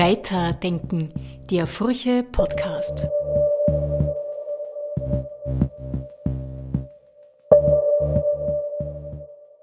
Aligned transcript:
Weiterdenken, 0.00 1.12
der 1.50 1.66
Furche 1.66 2.22
Podcast. 2.22 3.06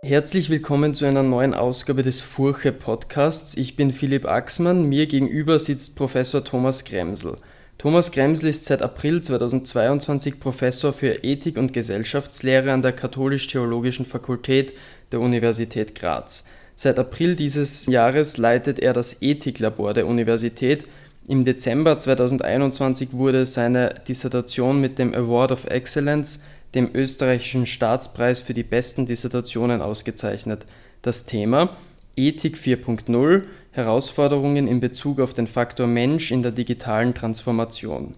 Herzlich 0.03 0.51
willkommen 0.51 0.93
zu 0.93 1.05
einer 1.05 1.23
neuen 1.23 1.55
Ausgabe 1.55 2.03
des 2.03 2.21
Furche 2.21 2.71
Podcasts. 2.71 3.57
Ich 3.57 3.75
bin 3.75 3.91
Philipp 3.91 4.27
Axmann, 4.27 4.87
mir 4.87 5.07
gegenüber 5.07 5.57
sitzt 5.57 5.97
Professor 5.97 6.43
Thomas 6.43 6.85
Kremsel. 6.85 7.39
Thomas 7.79 8.11
Kremsel 8.11 8.49
ist 8.49 8.65
seit 8.65 8.83
April 8.83 9.23
2022 9.23 10.39
Professor 10.39 10.93
für 10.93 11.23
Ethik 11.23 11.57
und 11.57 11.73
Gesellschaftslehre 11.73 12.71
an 12.71 12.83
der 12.83 12.93
Katholisch-Theologischen 12.93 14.05
Fakultät 14.05 14.73
der 15.11 15.19
Universität 15.19 15.95
Graz. 15.95 16.47
Seit 16.79 16.99
April 16.99 17.35
dieses 17.35 17.87
Jahres 17.87 18.37
leitet 18.37 18.77
er 18.77 18.93
das 18.93 19.23
Ethiklabor 19.23 19.95
der 19.95 20.05
Universität. 20.05 20.85
Im 21.27 21.43
Dezember 21.43 21.97
2021 21.97 23.13
wurde 23.13 23.47
seine 23.47 23.95
Dissertation 24.07 24.79
mit 24.79 24.99
dem 24.99 25.15
Award 25.15 25.51
of 25.51 25.65
Excellence, 25.65 26.43
dem 26.75 26.91
österreichischen 26.93 27.65
Staatspreis 27.65 28.41
für 28.41 28.53
die 28.53 28.61
besten 28.61 29.07
Dissertationen, 29.07 29.81
ausgezeichnet. 29.81 30.67
Das 31.01 31.25
Thema 31.25 31.75
Ethik 32.15 32.57
4.0 32.57 33.41
Herausforderungen 33.71 34.67
in 34.67 34.79
Bezug 34.79 35.19
auf 35.19 35.33
den 35.33 35.47
Faktor 35.47 35.87
Mensch 35.87 36.31
in 36.31 36.43
der 36.43 36.51
digitalen 36.51 37.15
Transformation. 37.15 38.13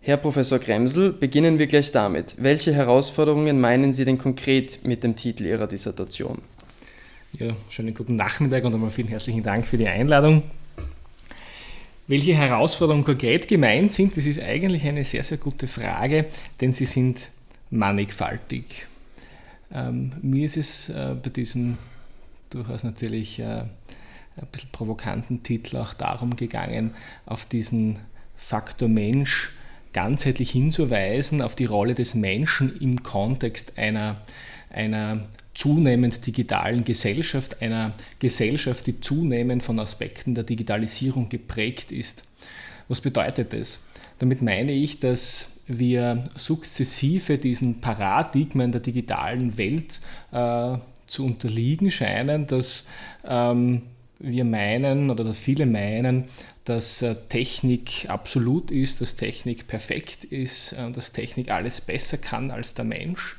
Herr 0.00 0.16
Professor 0.16 0.58
Kremsel, 0.58 1.12
beginnen 1.12 1.60
wir 1.60 1.68
gleich 1.68 1.92
damit. 1.92 2.34
Welche 2.38 2.72
Herausforderungen 2.74 3.60
meinen 3.60 3.92
Sie 3.92 4.04
denn 4.04 4.18
konkret 4.18 4.84
mit 4.84 5.04
dem 5.04 5.14
Titel 5.14 5.44
Ihrer 5.46 5.68
Dissertation? 5.68 6.42
Ja, 7.38 7.54
schönen 7.68 7.92
guten 7.92 8.16
Nachmittag 8.16 8.64
und 8.64 8.72
einmal 8.72 8.90
vielen 8.90 9.08
herzlichen 9.08 9.42
Dank 9.42 9.66
für 9.66 9.76
die 9.76 9.86
Einladung. 9.86 10.42
Welche 12.06 12.34
Herausforderungen 12.34 13.04
konkret 13.04 13.46
gemeint 13.46 13.92
sind, 13.92 14.16
das 14.16 14.24
ist 14.24 14.40
eigentlich 14.40 14.86
eine 14.86 15.04
sehr, 15.04 15.22
sehr 15.22 15.36
gute 15.36 15.66
Frage, 15.66 16.26
denn 16.62 16.72
sie 16.72 16.86
sind 16.86 17.28
mannigfaltig. 17.68 18.86
Ähm, 19.70 20.12
mir 20.22 20.46
ist 20.46 20.56
es 20.56 20.88
äh, 20.88 21.14
bei 21.22 21.28
diesem 21.28 21.76
durchaus 22.48 22.84
natürlich 22.84 23.38
äh, 23.38 23.44
ein 23.44 23.68
bisschen 24.50 24.70
provokanten 24.72 25.42
Titel 25.42 25.76
auch 25.76 25.92
darum 25.92 26.36
gegangen, 26.36 26.94
auf 27.26 27.44
diesen 27.44 27.98
Faktor 28.38 28.88
Mensch 28.88 29.52
ganzheitlich 29.92 30.52
hinzuweisen, 30.52 31.42
auf 31.42 31.54
die 31.54 31.66
Rolle 31.66 31.94
des 31.94 32.14
Menschen 32.14 32.80
im 32.80 33.02
Kontext 33.02 33.76
einer, 33.76 34.22
einer 34.70 35.26
zunehmend 35.56 36.26
digitalen 36.26 36.84
Gesellschaft, 36.84 37.62
einer 37.62 37.94
Gesellschaft, 38.18 38.86
die 38.86 39.00
zunehmend 39.00 39.62
von 39.62 39.80
Aspekten 39.80 40.34
der 40.34 40.44
Digitalisierung 40.44 41.28
geprägt 41.28 41.92
ist. 41.92 42.22
Was 42.88 43.00
bedeutet 43.00 43.52
das? 43.52 43.78
Damit 44.18 44.42
meine 44.42 44.72
ich, 44.72 45.00
dass 45.00 45.52
wir 45.66 46.24
sukzessive 46.36 47.38
diesen 47.38 47.80
Paradigmen 47.80 48.70
der 48.70 48.82
digitalen 48.82 49.56
Welt 49.56 50.00
äh, 50.30 50.76
zu 51.06 51.24
unterliegen 51.24 51.90
scheinen, 51.90 52.46
dass 52.46 52.88
ähm, 53.24 53.82
wir 54.18 54.44
meinen 54.44 55.10
oder 55.10 55.24
dass 55.24 55.38
viele 55.38 55.66
meinen, 55.66 56.24
dass 56.64 57.00
äh, 57.00 57.14
Technik 57.28 58.08
absolut 58.08 58.70
ist, 58.70 59.00
dass 59.00 59.16
Technik 59.16 59.66
perfekt 59.68 60.24
ist, 60.24 60.72
äh, 60.72 60.90
dass 60.92 61.12
Technik 61.12 61.50
alles 61.50 61.80
besser 61.80 62.18
kann 62.18 62.50
als 62.50 62.74
der 62.74 62.84
Mensch. 62.84 63.36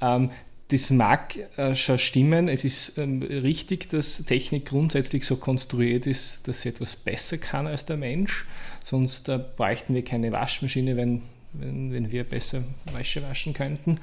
Ähm, 0.00 0.30
das 0.70 0.90
mag 0.90 1.36
äh, 1.56 1.74
schon 1.74 1.98
stimmen. 1.98 2.48
Es 2.48 2.64
ist 2.64 2.98
ähm, 2.98 3.22
richtig, 3.22 3.90
dass 3.90 4.24
Technik 4.24 4.66
grundsätzlich 4.66 5.26
so 5.26 5.36
konstruiert 5.36 6.06
ist, 6.06 6.46
dass 6.46 6.62
sie 6.62 6.68
etwas 6.68 6.96
besser 6.96 7.38
kann 7.38 7.66
als 7.66 7.86
der 7.86 7.96
Mensch. 7.96 8.46
Sonst 8.84 9.28
äh, 9.28 9.40
bräuchten 9.56 9.94
wir 9.94 10.04
keine 10.04 10.30
Waschmaschine, 10.32 10.96
wenn, 10.96 11.22
wenn, 11.52 11.92
wenn 11.92 12.12
wir 12.12 12.24
besser 12.24 12.62
Wäsche 12.92 13.22
waschen 13.22 13.52
könnten. 13.52 13.98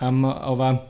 Ähm, 0.00 0.24
aber 0.24 0.88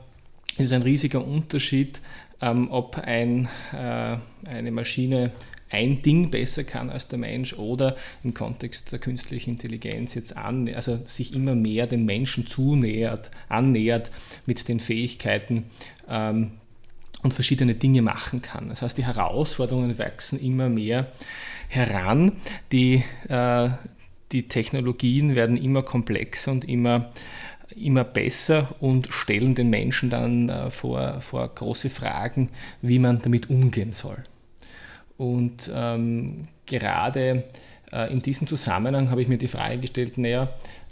es 0.57 0.65
ist 0.65 0.73
ein 0.73 0.81
riesiger 0.81 1.25
Unterschied, 1.25 2.01
ähm, 2.41 2.69
ob 2.69 2.97
ein, 2.97 3.47
äh, 3.73 4.17
eine 4.47 4.71
Maschine 4.71 5.31
ein 5.69 6.01
Ding 6.01 6.29
besser 6.29 6.63
kann 6.63 6.89
als 6.89 7.07
der 7.07 7.19
Mensch 7.19 7.53
oder 7.53 7.95
im 8.23 8.33
Kontext 8.33 8.91
der 8.91 8.99
künstlichen 8.99 9.51
Intelligenz 9.51 10.13
jetzt 10.15 10.35
an, 10.37 10.73
also 10.73 10.99
sich 11.05 11.33
immer 11.33 11.55
mehr 11.55 11.87
den 11.87 12.05
Menschen 12.05 12.47
zunähert, 12.47 13.31
annähert 13.49 14.11
mit 14.45 14.67
den 14.67 14.79
Fähigkeiten 14.79 15.65
ähm, 16.07 16.51
und 17.23 17.33
verschiedene 17.33 17.75
Dinge 17.75 18.01
machen 18.01 18.41
kann. 18.41 18.69
Das 18.69 18.81
heißt, 18.81 18.97
die 18.97 19.05
Herausforderungen 19.05 19.97
wachsen 19.97 20.39
immer 20.39 20.69
mehr 20.69 21.11
heran, 21.67 22.33
die, 22.71 23.03
äh, 23.27 23.69
die 24.31 24.47
Technologien 24.47 25.35
werden 25.35 25.57
immer 25.57 25.83
komplexer 25.83 26.51
und 26.51 26.67
immer 26.67 27.11
immer 27.75 28.03
besser 28.03 28.75
und 28.79 29.07
stellen 29.11 29.55
den 29.55 29.69
Menschen 29.69 30.09
dann 30.09 30.49
äh, 30.49 30.71
vor, 30.71 31.21
vor 31.21 31.47
große 31.47 31.89
Fragen, 31.89 32.49
wie 32.81 32.97
man 32.97 33.21
damit 33.21 33.49
umgehen 33.49 33.93
soll. 33.93 34.23
Und 35.17 35.69
ähm, 35.73 36.43
gerade 36.65 37.43
äh, 37.91 38.11
in 38.11 38.21
diesem 38.21 38.47
Zusammenhang 38.47 39.09
habe 39.09 39.21
ich 39.21 39.27
mir 39.27 39.37
die 39.37 39.47
Frage 39.47 39.79
gestellt, 39.79 40.17
naja, 40.17 40.49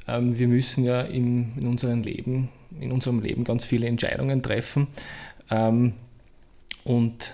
ähm, 0.08 0.38
wir 0.38 0.48
müssen 0.48 0.84
ja 0.84 1.02
im, 1.02 1.54
in, 1.58 1.68
unserem 1.68 2.02
Leben, 2.02 2.50
in 2.80 2.92
unserem 2.92 3.22
Leben 3.22 3.44
ganz 3.44 3.66
viele 3.66 3.88
Entscheidungen 3.88 4.42
treffen. 4.42 4.88
Ähm, 5.50 5.94
und 6.84 7.34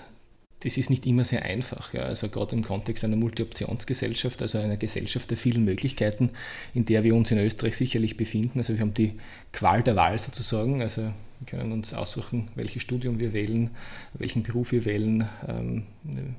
das 0.62 0.78
ist 0.78 0.90
nicht 0.90 1.06
immer 1.08 1.26
sehr 1.26 1.44
einfach. 1.44 1.94
Ja. 1.94 2.04
Also 2.04 2.30
gerade 2.30 2.56
im 2.56 2.64
Kontext 2.64 3.04
einer 3.04 3.16
Multi-Optionsgesellschaft, 3.16 4.42
also 4.42 4.60
einer 4.60 4.78
Gesellschaft 4.78 5.30
der 5.32 5.38
vielen 5.38 5.66
Möglichkeiten, 5.66 6.30
in 6.74 6.86
der 6.86 7.04
wir 7.04 7.16
uns 7.16 7.32
in 7.32 7.40
Österreich 7.40 7.76
sicherlich 7.76 8.16
befinden. 8.16 8.60
Also 8.60 8.74
wir 8.74 8.82
haben 8.82 8.94
die 8.94 9.14
Qual 9.52 9.82
der 9.82 9.96
Wahl 9.96 10.20
sozusagen. 10.20 10.82
Also 10.82 11.12
wir 11.42 11.48
können 11.48 11.72
uns 11.72 11.94
aussuchen, 11.94 12.50
welches 12.54 12.84
Studium 12.84 13.18
wir 13.18 13.34
wählen, 13.34 13.72
welchen 14.14 14.44
Beruf 14.44 14.72
wir 14.72 14.86
wählen, 14.86 15.28
ähm, 15.48 15.86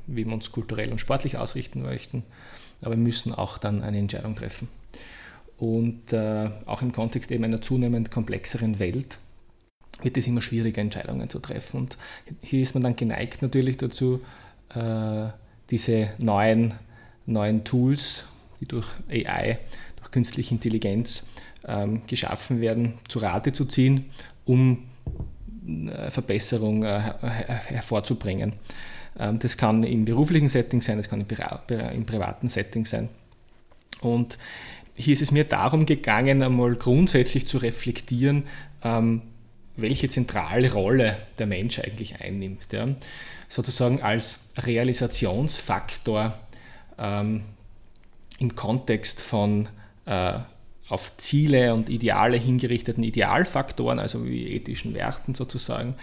wie 0.06 0.24
wir 0.24 0.32
uns 0.32 0.52
kulturell 0.52 0.92
und 0.92 1.00
sportlich 1.00 1.36
ausrichten 1.36 1.82
möchten. 1.82 2.22
Aber 2.82 2.92
wir 2.92 3.02
müssen 3.02 3.34
auch 3.34 3.58
dann 3.58 3.82
eine 3.82 3.98
Entscheidung 3.98 4.36
treffen. 4.36 4.68
Und 5.58 6.12
äh, 6.12 6.50
auch 6.66 6.82
im 6.82 6.92
Kontext 6.92 7.32
eben 7.32 7.42
einer 7.42 7.60
zunehmend 7.60 8.12
komplexeren 8.12 8.78
Welt 8.78 9.18
wird 10.02 10.16
es 10.16 10.26
immer 10.28 10.40
schwieriger, 10.40 10.80
Entscheidungen 10.80 11.28
zu 11.28 11.40
treffen. 11.40 11.78
Und 11.78 11.98
hier 12.40 12.62
ist 12.62 12.74
man 12.74 12.84
dann 12.84 12.94
geneigt 12.94 13.42
natürlich 13.42 13.78
dazu, 13.78 14.20
äh, 14.72 15.28
diese 15.70 16.10
neuen, 16.18 16.74
neuen 17.26 17.64
Tools, 17.64 18.26
die 18.60 18.66
durch 18.66 18.86
AI, 19.10 19.58
durch 19.96 20.12
künstliche 20.12 20.54
Intelligenz 20.54 21.30
ähm, 21.66 22.02
geschaffen 22.06 22.60
werden, 22.60 22.94
zu 23.08 23.18
Rate 23.18 23.52
zu 23.52 23.64
ziehen, 23.64 24.06
um 24.44 24.84
Verbesserung 26.10 26.84
äh, 26.84 27.00
hervorzubringen. 27.00 28.54
Ähm, 29.18 29.38
das 29.38 29.56
kann 29.56 29.82
im 29.82 30.04
beruflichen 30.04 30.48
Setting 30.48 30.80
sein, 30.80 30.96
das 30.96 31.08
kann 31.08 31.20
im 31.20 32.06
privaten 32.06 32.48
Setting 32.48 32.84
sein. 32.84 33.08
Und 34.00 34.38
hier 34.96 35.12
ist 35.12 35.22
es 35.22 35.30
mir 35.30 35.44
darum 35.44 35.86
gegangen, 35.86 36.42
einmal 36.42 36.74
grundsätzlich 36.74 37.46
zu 37.46 37.58
reflektieren, 37.58 38.44
ähm, 38.82 39.22
welche 39.76 40.08
zentrale 40.08 40.72
Rolle 40.72 41.16
der 41.38 41.46
Mensch 41.46 41.78
eigentlich 41.78 42.20
einnimmt. 42.20 42.66
Ja. 42.72 42.88
Sozusagen 43.48 44.02
als 44.02 44.52
Realisationsfaktor 44.58 46.34
ähm, 46.98 47.42
im 48.38 48.54
Kontext 48.54 49.20
von 49.20 49.68
äh, 50.04 50.40
auf 50.92 51.16
Ziele 51.16 51.72
und 51.72 51.88
Ideale 51.88 52.36
hingerichteten 52.36 53.02
Idealfaktoren, 53.02 53.98
also 53.98 54.26
wie 54.26 54.46
ethischen 54.48 54.92
Werten 54.94 55.34
sozusagen, 55.34 55.94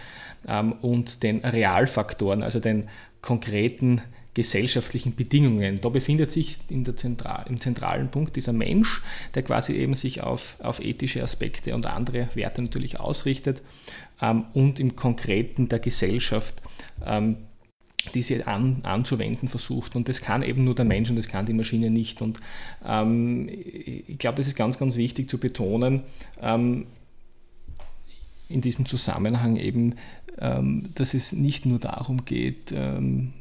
ähm, 0.48 0.72
und 0.82 1.22
den 1.22 1.44
Realfaktoren, 1.44 2.42
also 2.42 2.58
den 2.58 2.88
konkreten 3.22 4.02
gesellschaftlichen 4.34 5.14
Bedingungen. 5.14 5.80
Da 5.80 5.90
befindet 5.90 6.32
sich 6.32 6.58
Zentral, 6.96 7.44
im 7.48 7.60
zentralen 7.60 8.10
Punkt 8.10 8.34
dieser 8.34 8.52
Mensch, 8.52 9.02
der 9.34 9.44
quasi 9.44 9.74
eben 9.74 9.94
sich 9.94 10.22
auf, 10.22 10.56
auf 10.60 10.80
ethische 10.80 11.22
Aspekte 11.22 11.74
und 11.74 11.86
andere 11.86 12.28
Werte 12.34 12.60
natürlich 12.60 12.98
ausrichtet 12.98 13.62
ähm, 14.20 14.46
und 14.54 14.80
im 14.80 14.96
Konkreten 14.96 15.68
der 15.68 15.78
Gesellschaft 15.78 16.62
ähm, 17.06 17.36
diese 18.14 18.46
an, 18.46 18.80
anzuwenden 18.82 19.48
versucht. 19.48 19.96
Und 19.96 20.08
das 20.08 20.20
kann 20.20 20.42
eben 20.42 20.64
nur 20.64 20.74
der 20.74 20.84
Mensch 20.84 21.10
und 21.10 21.16
das 21.16 21.28
kann 21.28 21.46
die 21.46 21.52
Maschine 21.52 21.90
nicht. 21.90 22.22
Und 22.22 22.40
ähm, 22.86 23.48
ich 23.48 24.18
glaube, 24.18 24.36
das 24.36 24.46
ist 24.46 24.56
ganz, 24.56 24.78
ganz 24.78 24.96
wichtig 24.96 25.28
zu 25.28 25.38
betonen, 25.38 26.02
ähm, 26.40 26.86
in 28.48 28.60
diesem 28.60 28.86
Zusammenhang 28.86 29.56
eben, 29.56 29.94
ähm, 30.38 30.88
dass 30.94 31.14
es 31.14 31.32
nicht 31.32 31.66
nur 31.66 31.78
darum 31.78 32.24
geht, 32.24 32.72
ähm, 32.72 33.32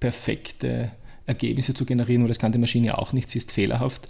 perfekte 0.00 0.92
Ergebnisse 1.26 1.74
zu 1.74 1.84
generieren, 1.84 2.22
weil 2.22 2.28
das 2.28 2.38
kann 2.38 2.52
die 2.52 2.58
Maschine 2.58 2.98
auch 2.98 3.12
nicht, 3.12 3.30
sie 3.30 3.38
ist 3.38 3.52
fehlerhaft, 3.52 4.08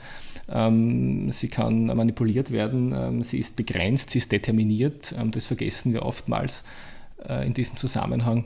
ähm, 0.48 1.30
sie 1.30 1.48
kann 1.48 1.86
manipuliert 1.86 2.50
werden, 2.50 2.92
ähm, 2.92 3.22
sie 3.22 3.38
ist 3.38 3.56
begrenzt, 3.56 4.10
sie 4.10 4.18
ist 4.18 4.32
determiniert, 4.32 5.14
das 5.30 5.46
vergessen 5.46 5.92
wir 5.92 6.02
oftmals 6.02 6.64
äh, 7.28 7.46
in 7.46 7.54
diesem 7.54 7.76
Zusammenhang. 7.76 8.44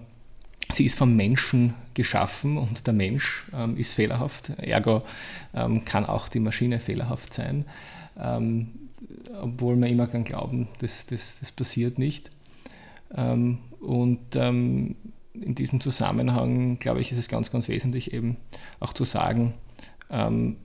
Sie 0.70 0.84
ist 0.84 0.98
vom 0.98 1.16
Menschen 1.16 1.74
geschaffen 1.94 2.56
und 2.56 2.86
der 2.86 2.94
Mensch 2.94 3.46
ähm, 3.54 3.76
ist 3.76 3.92
fehlerhaft. 3.92 4.50
Ergo 4.58 5.02
ähm, 5.54 5.84
kann 5.84 6.06
auch 6.06 6.28
die 6.28 6.40
Maschine 6.40 6.80
fehlerhaft 6.80 7.32
sein, 7.32 7.64
ähm, 8.18 8.68
obwohl 9.40 9.76
wir 9.76 9.88
immer 9.88 10.06
kann 10.06 10.24
glauben, 10.24 10.68
das, 10.80 11.06
das, 11.06 11.38
das 11.40 11.52
passiert 11.52 11.98
nicht. 11.98 12.30
Ähm, 13.14 13.58
und 13.80 14.36
ähm, 14.36 14.96
in 15.34 15.54
diesem 15.54 15.80
Zusammenhang, 15.80 16.78
glaube 16.78 17.00
ich, 17.00 17.12
ist 17.12 17.18
es 17.18 17.28
ganz, 17.28 17.50
ganz 17.50 17.68
wesentlich 17.68 18.12
eben 18.12 18.36
auch 18.80 18.92
zu 18.92 19.04
sagen, 19.04 19.54
ähm, 20.10 20.56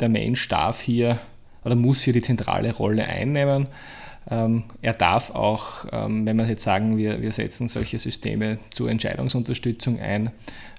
der 0.00 0.08
Mensch 0.08 0.48
darf 0.48 0.80
hier 0.80 1.18
oder 1.64 1.76
muss 1.76 2.02
hier 2.02 2.12
die 2.12 2.22
zentrale 2.22 2.72
Rolle 2.72 3.06
einnehmen. 3.06 3.66
Ähm, 4.30 4.64
er 4.82 4.94
darf 4.94 5.30
auch, 5.30 5.86
ähm, 5.90 6.26
wenn 6.26 6.36
wir 6.36 6.46
jetzt 6.46 6.62
sagen, 6.62 6.96
wir, 6.96 7.20
wir 7.22 7.32
setzen 7.32 7.68
solche 7.68 7.98
Systeme 7.98 8.58
zur 8.70 8.90
Entscheidungsunterstützung 8.90 10.00
ein, 10.00 10.30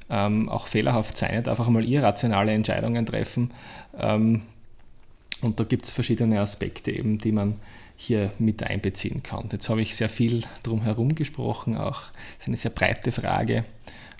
ähm, 0.10 0.50
auch 0.50 0.68
fehlerhaft 0.68 1.18
sein. 1.18 1.32
Er 1.32 1.42
darf 1.42 1.60
auch 1.60 1.70
mal 1.70 1.84
irrationale 1.84 2.52
Entscheidungen 2.52 3.06
treffen. 3.06 3.52
Ähm, 4.00 4.44
und 5.42 5.60
da 5.60 5.66
gibt 5.66 5.86
es 5.86 5.92
verschiedene 5.92 6.40
Aspekte 6.40 6.92
eben, 6.92 7.18
die 7.18 7.32
man 7.32 7.56
hier 7.96 8.32
mit 8.40 8.64
einbeziehen 8.64 9.24
kann. 9.24 9.50
Jetzt 9.52 9.70
habe 9.70 9.82
ich 9.82 9.96
sehr 9.96 10.10
viel 10.10 10.44
drum 10.64 10.82
herum 10.82 11.16
gesprochen, 11.16 11.78
auch 11.78 12.04
ist 12.40 12.48
eine 12.48 12.58
sehr 12.58 12.72
breite 12.72 13.12
Frage. 13.12 13.66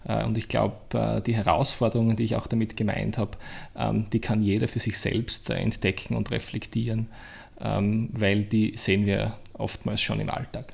Äh, 0.06 0.24
und 0.26 0.38
ich 0.38 0.48
glaube, 0.48 0.76
äh, 0.94 1.22
die 1.22 1.36
Herausforderungen, 1.36 2.16
die 2.16 2.24
ich 2.24 2.36
auch 2.36 2.48
damit 2.48 2.78
gemeint 2.78 3.18
habe, 3.18 3.38
ähm, 3.76 4.10
die 4.12 4.20
kann 4.20 4.44
jeder 4.44 4.68
für 4.68 4.80
sich 4.80 4.98
selbst 4.98 5.50
äh, 5.50 5.56
entdecken 5.56 6.16
und 6.16 6.32
reflektieren, 6.32 7.08
weil 7.64 8.44
die 8.44 8.74
sehen 8.76 9.06
wir 9.06 9.34
oftmals 9.54 10.02
schon 10.02 10.20
im 10.20 10.30
Alltag. 10.30 10.74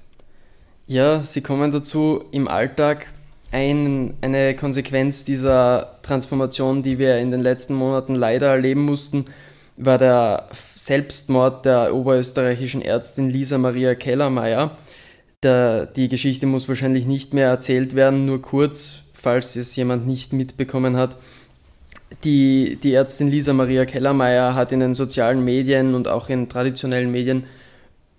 Ja, 0.88 1.24
Sie 1.24 1.41
kommen 1.41 1.71
dazu 1.71 2.24
im 2.31 2.47
Alltag. 2.47 3.07
Ein, 3.51 4.15
eine 4.21 4.56
Konsequenz 4.56 5.24
dieser 5.24 6.00
Transformation, 6.01 6.81
die 6.81 6.97
wir 6.97 7.18
in 7.18 7.31
den 7.31 7.41
letzten 7.41 7.75
Monaten 7.75 8.15
leider 8.15 8.47
erleben 8.47 8.86
mussten, 8.86 9.25
war 9.77 9.97
der 9.97 10.50
Selbstmord 10.75 11.65
der 11.65 11.94
oberösterreichischen 11.94 12.81
Ärztin 12.81 13.30
Lisa 13.30 13.57
Maria 13.57 13.95
Kellermeier. 13.95 14.77
Der, 15.42 15.85
die 15.85 16.09
Geschichte 16.09 16.47
muss 16.47 16.68
wahrscheinlich 16.68 17.06
nicht 17.06 17.33
mehr 17.33 17.47
erzählt 17.47 17.95
werden, 17.95 18.25
nur 18.25 18.42
kurz, 18.42 19.12
falls 19.13 19.56
es 19.56 19.75
jemand 19.75 20.06
nicht 20.06 20.33
mitbekommen 20.33 20.97
hat. 20.97 21.18
Die, 22.23 22.77
die 22.81 22.94
Ärztin 22.94 23.29
Lisa 23.29 23.53
Maria 23.53 23.85
Kellermeier 23.85 24.56
hat 24.56 24.71
in 24.71 24.79
den 24.79 24.94
sozialen 24.94 25.44
Medien 25.44 25.94
und 25.95 26.07
auch 26.07 26.29
in 26.29 26.50
traditionellen 26.50 27.11
Medien 27.11 27.44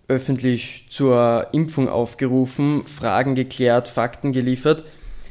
öffentlich 0.08 0.86
zur 0.90 1.48
Impfung 1.52 1.88
aufgerufen, 1.88 2.84
Fragen 2.86 3.34
geklärt, 3.34 3.88
Fakten 3.88 4.32
geliefert. 4.32 4.84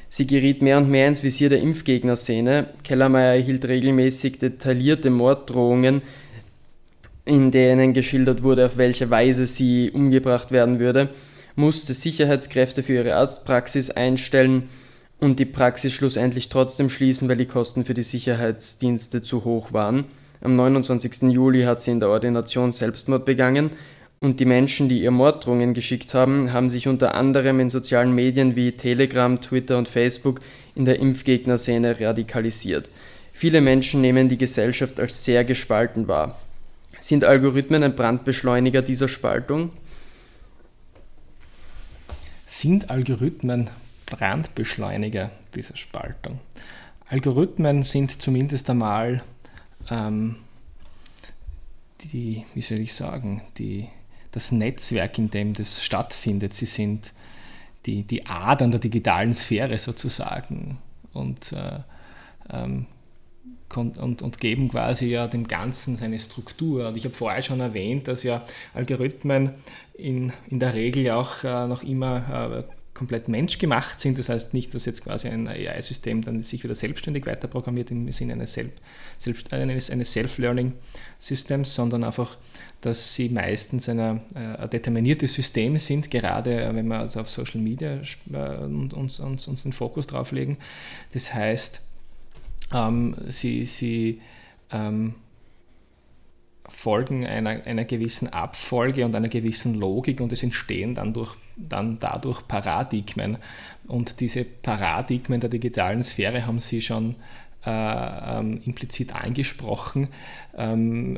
Sie 0.09 0.25
geriet 0.25 0.61
mehr 0.61 0.77
und 0.77 0.89
mehr 0.89 1.07
ins 1.07 1.23
Visier 1.23 1.49
der 1.49 1.61
Impfgegner-Szene. 1.61 2.67
Kellermeier 2.83 3.35
erhielt 3.35 3.65
regelmäßig 3.65 4.39
detaillierte 4.39 5.09
Morddrohungen, 5.09 6.01
in 7.25 7.51
denen 7.51 7.93
geschildert 7.93 8.41
wurde, 8.41 8.65
auf 8.65 8.77
welche 8.77 9.09
Weise 9.09 9.45
sie 9.45 9.91
umgebracht 9.91 10.51
werden 10.51 10.79
würde, 10.79 11.09
musste 11.55 11.93
Sicherheitskräfte 11.93 12.81
für 12.81 12.93
ihre 12.93 13.15
Arztpraxis 13.15 13.91
einstellen 13.91 14.69
und 15.19 15.39
die 15.39 15.45
Praxis 15.45 15.93
schlussendlich 15.93 16.49
trotzdem 16.49 16.89
schließen, 16.89 17.27
weil 17.27 17.37
die 17.37 17.45
Kosten 17.45 17.85
für 17.85 17.93
die 17.93 18.03
Sicherheitsdienste 18.03 19.21
zu 19.21 19.43
hoch 19.43 19.73
waren. 19.73 20.05
Am 20.41 20.55
29. 20.55 21.23
Juli 21.23 21.63
hat 21.63 21.81
sie 21.81 21.91
in 21.91 21.99
der 21.99 22.09
Ordination 22.09 22.71
Selbstmord 22.71 23.25
begangen 23.25 23.71
und 24.21 24.39
die 24.39 24.45
Menschen, 24.45 24.89
die 24.89 25.01
ihr 25.01 25.11
Morddrohungen 25.11 25.73
geschickt 25.73 26.13
haben, 26.13 26.53
haben 26.53 26.69
sich 26.69 26.87
unter 26.87 27.15
anderem 27.15 27.59
in 27.59 27.69
sozialen 27.69 28.13
Medien 28.13 28.55
wie 28.55 28.71
Telegram, 28.73 29.39
Twitter 29.39 29.77
und 29.77 29.87
Facebook 29.87 30.39
in 30.75 30.85
der 30.85 30.99
Impfgegner-Szene 30.99 31.99
radikalisiert. 31.99 32.89
Viele 33.33 33.61
Menschen 33.61 34.01
nehmen 34.01 34.27
die 34.27 34.37
Gesellschaft 34.37 34.99
als 34.99 35.23
sehr 35.23 35.45
gespalten 35.45 36.07
wahr. 36.07 36.37
Sind 36.99 37.23
Algorithmen 37.23 37.83
ein 37.83 37.95
Brandbeschleuniger 37.95 38.81
dieser 38.81 39.07
Spaltung? 39.07 39.71
Sind 42.45 42.89
Algorithmen 42.89 43.69
Brandbeschleuniger 44.09 45.31
dieser 45.55 45.77
Spaltung? 45.77 46.39
Algorithmen 47.07 47.83
sind 47.83 48.21
zumindest 48.21 48.69
einmal 48.69 49.23
ähm, 49.89 50.35
die, 52.01 52.45
wie 52.53 52.61
soll 52.61 52.79
ich 52.79 52.93
sagen, 52.93 53.41
die 53.57 53.87
das 54.31 54.51
Netzwerk, 54.51 55.17
in 55.17 55.29
dem 55.29 55.53
das 55.53 55.83
stattfindet. 55.83 56.53
Sie 56.53 56.65
sind 56.65 57.13
die, 57.85 58.03
die 58.03 58.25
Adern 58.27 58.71
der 58.71 58.79
digitalen 58.79 59.33
Sphäre 59.33 59.77
sozusagen 59.77 60.77
und, 61.13 61.51
äh, 61.51 61.79
ähm, 62.51 62.85
und, 63.75 64.21
und 64.21 64.39
geben 64.39 64.69
quasi 64.69 65.07
ja 65.07 65.27
dem 65.27 65.47
Ganzen 65.47 65.97
seine 65.97 66.19
Struktur. 66.19 66.89
Und 66.89 66.97
ich 66.97 67.05
habe 67.05 67.15
vorher 67.15 67.41
schon 67.41 67.59
erwähnt, 67.59 68.07
dass 68.07 68.23
ja 68.23 68.43
Algorithmen 68.73 69.55
in, 69.93 70.33
in 70.47 70.59
der 70.59 70.73
Regel 70.73 71.09
auch 71.11 71.43
äh, 71.43 71.67
noch 71.67 71.83
immer 71.83 72.63
äh, 72.67 72.78
komplett 72.99 73.29
menschgemacht 73.29 73.99
sind. 73.99 74.19
Das 74.19 74.27
heißt 74.27 74.53
nicht, 74.53 74.75
dass 74.75 74.85
jetzt 74.85 75.05
quasi 75.05 75.29
ein 75.29 75.47
AI-System 75.47 76.21
dann 76.21 76.43
sich 76.43 76.65
wieder 76.65 76.75
selbstständig 76.75 77.25
weiterprogrammiert 77.25 77.91
im 77.91 78.11
Sinne 78.11 78.33
eines, 78.33 78.59
eines 79.89 80.11
Self-Learning-Systems, 80.13 81.73
sondern 81.73 82.03
einfach, 82.03 82.35
dass 82.81 83.15
sie 83.15 83.29
meistens 83.29 83.87
ein 83.87 84.21
äh, 84.35 84.67
determiniertes 84.67 85.33
System 85.33 85.77
sind, 85.77 86.11
gerade 86.11 86.61
äh, 86.61 86.75
wenn 86.75 86.87
wir 86.87 86.99
also 86.99 87.21
auf 87.21 87.29
Social 87.29 87.61
Media 87.61 88.01
äh, 88.33 88.57
uns, 88.65 89.19
uns, 89.21 89.47
uns 89.47 89.63
den 89.63 89.71
Fokus 89.71 90.05
drauf 90.05 90.33
legen. 90.33 90.57
Das 91.13 91.33
heißt, 91.33 91.79
ähm, 92.73 93.15
sie, 93.29 93.65
sie 93.65 94.19
ähm, 94.71 95.15
folgen 96.69 97.25
einer, 97.25 97.65
einer 97.65 97.85
gewissen 97.85 98.31
Abfolge 98.31 99.05
und 99.05 99.15
einer 99.15 99.29
gewissen 99.29 99.75
Logik 99.75 100.21
und 100.21 100.31
es 100.31 100.43
entstehen 100.43 100.95
dann, 100.95 101.13
durch, 101.13 101.35
dann 101.57 101.99
dadurch 101.99 102.47
Paradigmen. 102.47 103.37
Und 103.87 104.19
diese 104.19 104.45
Paradigmen 104.45 105.39
der 105.39 105.49
digitalen 105.49 106.03
Sphäre 106.03 106.45
haben 106.45 106.59
Sie 106.59 106.81
schon 106.81 107.15
äh, 107.65 107.69
ähm, 108.39 108.61
implizit 108.65 109.13
angesprochen. 109.13 110.07
Ähm, 110.57 111.17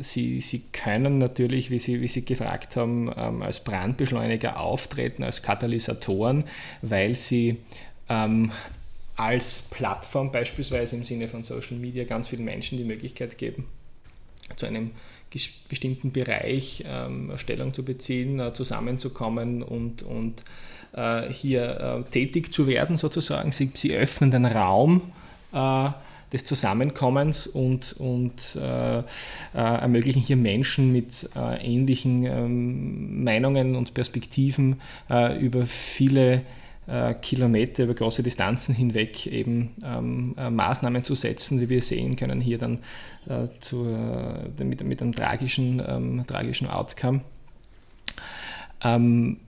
Sie, 0.00 0.40
Sie 0.40 0.64
können 0.72 1.18
natürlich, 1.18 1.70
wie 1.70 1.78
Sie, 1.78 2.00
wie 2.00 2.08
Sie 2.08 2.24
gefragt 2.24 2.76
haben, 2.76 3.10
ähm, 3.16 3.42
als 3.42 3.62
Brandbeschleuniger 3.62 4.58
auftreten, 4.58 5.22
als 5.22 5.42
Katalysatoren, 5.42 6.44
weil 6.82 7.14
Sie 7.14 7.58
ähm, 8.08 8.50
als 9.16 9.70
Plattform 9.70 10.32
beispielsweise 10.32 10.96
im 10.96 11.04
Sinne 11.04 11.28
von 11.28 11.42
Social 11.42 11.76
Media 11.76 12.04
ganz 12.04 12.28
vielen 12.28 12.44
Menschen 12.44 12.78
die 12.78 12.84
Möglichkeit 12.84 13.38
geben, 13.38 13.66
zu 14.56 14.66
einem 14.66 14.90
bestimmten 15.68 16.12
Bereich 16.12 16.84
ähm, 16.86 17.32
Stellung 17.36 17.74
zu 17.74 17.84
beziehen, 17.84 18.38
äh, 18.38 18.52
zusammenzukommen 18.52 19.62
und, 19.62 20.02
und 20.02 20.44
äh, 20.92 21.28
hier 21.28 22.04
äh, 22.06 22.10
tätig 22.10 22.52
zu 22.52 22.66
werden 22.66 22.96
sozusagen. 22.96 23.50
Sie, 23.50 23.70
sie 23.74 23.94
öffnen 23.94 24.30
den 24.30 24.46
Raum 24.46 25.12
äh, 25.52 25.88
des 26.32 26.44
Zusammenkommens 26.44 27.46
und, 27.46 27.94
und 27.98 28.56
äh, 28.56 28.98
äh, 28.98 29.02
ermöglichen 29.52 30.20
hier 30.20 30.36
Menschen 30.36 30.92
mit 30.92 31.28
ähnlichen 31.34 32.24
ähm, 32.24 33.24
Meinungen 33.24 33.76
und 33.76 33.94
Perspektiven 33.94 34.80
über 35.40 35.64
viele 35.64 36.42
Kilometer 37.14 37.84
über 37.84 37.94
große 37.94 38.22
Distanzen 38.22 38.74
hinweg 38.74 39.26
eben 39.26 39.74
ähm, 39.84 40.34
äh, 40.36 40.50
Maßnahmen 40.50 41.04
zu 41.04 41.14
setzen, 41.14 41.60
wie 41.60 41.68
wir 41.68 41.82
sehen 41.82 42.16
können, 42.16 42.40
hier 42.40 42.58
dann 42.58 42.78
äh, 43.26 43.48
zu, 43.60 43.86
äh, 43.86 44.62
mit, 44.62 44.84
mit, 44.84 45.00
einem 45.00 45.12
tragischen, 45.12 45.82
ähm, 45.86 46.24
tragischen 46.26 46.68
Outcome. 46.68 47.22
Ähm, 48.82 49.38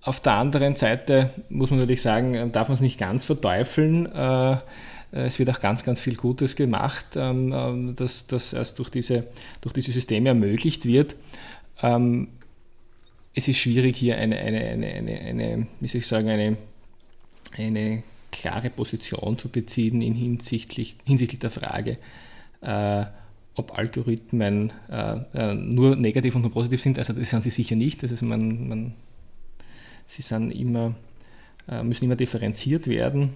auf 0.00 0.20
der 0.20 0.34
anderen 0.34 0.76
Seite 0.76 1.30
muss 1.48 1.70
man 1.70 1.80
natürlich 1.80 2.02
sagen, 2.02 2.34
äh, 2.34 2.48
darf 2.48 2.68
man 2.68 2.74
es 2.74 2.80
nicht 2.80 2.98
ganz 2.98 3.24
verteufeln. 3.24 4.06
Äh, 4.06 4.56
es 5.12 5.38
wird 5.38 5.50
auch 5.50 5.60
ganz, 5.60 5.84
ganz 5.84 6.00
viel 6.00 6.16
Gutes 6.16 6.56
gemacht, 6.56 7.06
ähm, 7.16 7.94
dass 7.96 8.26
das 8.26 8.52
erst 8.52 8.78
durch 8.78 8.90
diese, 8.90 9.24
durch 9.60 9.72
diese 9.72 9.92
Systeme 9.92 10.30
ermöglicht 10.30 10.84
wird. 10.84 11.16
Ähm, 11.82 12.28
es 13.36 13.46
ist 13.48 13.58
schwierig, 13.58 13.96
hier 13.96 14.16
eine, 14.16 14.36
eine, 14.38 14.60
eine, 14.60 14.86
eine, 14.86 15.20
eine 15.20 15.66
wie 15.78 15.86
soll 15.86 16.00
ich 16.00 16.06
sagen, 16.06 16.30
eine, 16.30 16.56
eine 17.56 18.02
klare 18.32 18.70
Position 18.70 19.38
zu 19.38 19.50
beziehen 19.50 20.00
in 20.00 20.14
hinsichtlich, 20.14 20.96
hinsichtlich 21.04 21.40
der 21.40 21.50
Frage, 21.50 21.98
äh, 22.62 23.04
ob 23.54 23.78
Algorithmen 23.78 24.72
äh, 24.90 25.18
äh, 25.34 25.54
nur 25.54 25.96
negativ 25.96 26.34
und 26.34 26.42
nur 26.42 26.50
positiv 26.50 26.80
sind. 26.80 26.98
Also 26.98 27.12
das 27.12 27.28
sind 27.28 27.42
sie 27.42 27.50
sicher 27.50 27.76
nicht. 27.76 28.02
Das 28.02 28.10
ist 28.10 28.22
man, 28.22 28.68
man, 28.68 28.94
sie 30.06 30.22
sind 30.22 30.50
immer, 30.50 30.94
äh, 31.68 31.82
müssen 31.82 32.06
immer 32.06 32.16
differenziert 32.16 32.86
werden. 32.88 33.34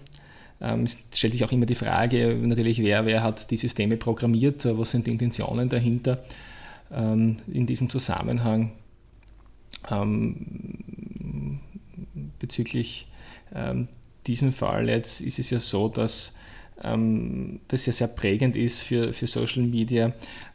Ähm, 0.63 0.85
es 0.85 0.97
stellt 1.13 1.35
sich 1.35 1.45
auch 1.45 1.53
immer 1.53 1.67
die 1.67 1.75
Frage, 1.75 2.35
natürlich, 2.41 2.83
wer, 2.83 3.05
wer 3.05 3.23
hat 3.23 3.51
die 3.51 3.59
Systeme 3.59 3.99
programmiert, 3.99 4.65
was 4.65 4.93
sind 4.93 5.07
die 5.07 5.11
Intentionen 5.11 5.69
dahinter. 5.69 6.25
Ähm, 6.91 7.37
in 7.53 7.67
diesem 7.67 7.91
Zusammenhang 7.91 8.73
ähm, 9.91 11.61
bezüglich 12.39 13.07
ähm, 13.55 13.89
diesem 14.27 14.53
Fall 14.53 14.89
jetzt 14.89 15.21
ist 15.21 15.39
es 15.39 15.51
ja 15.51 15.61
so, 15.61 15.89
dass 15.89 16.35
ähm, 16.83 17.61
das 17.69 17.87
ja 17.87 17.93
sehr 17.93 18.09
prägend 18.09 18.57
ist 18.57 18.83
für, 18.83 19.13
für 19.13 19.27
Social 19.27 19.63
Media, 19.63 20.13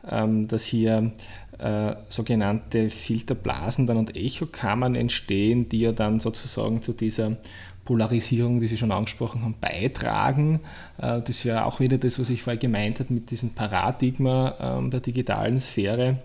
ähm, 0.10 0.48
dass 0.48 0.66
hier 0.66 1.12
äh, 1.60 1.96
sogenannte 2.10 2.90
Filterblasen 2.90 3.88
dann 3.88 3.98
und 3.98 4.16
Echokammern 4.16 4.96
entstehen, 4.96 5.70
die 5.70 5.82
ja 5.82 5.92
dann 5.92 6.20
sozusagen 6.20 6.82
zu 6.82 6.94
dieser 6.94 7.38
Polarisierung, 7.86 8.60
die 8.60 8.68
Sie 8.68 8.78
schon 8.78 8.92
angesprochen 8.92 9.44
haben, 9.44 9.56
beitragen. 9.62 10.60
Äh, 10.98 11.22
das 11.22 11.46
wäre 11.46 11.66
auch 11.66 11.80
wieder 11.80 11.98
das, 11.98 12.20
was 12.20 12.30
ich 12.30 12.42
vorher 12.42 12.60
gemeint 12.60 13.00
habe 13.00 13.14
mit 13.14 13.32
diesem 13.32 13.52
Paradigma 13.52 14.56
ähm, 14.60 14.92
der 14.92 15.00
digitalen 15.00 15.60
Sphäre, 15.60 16.18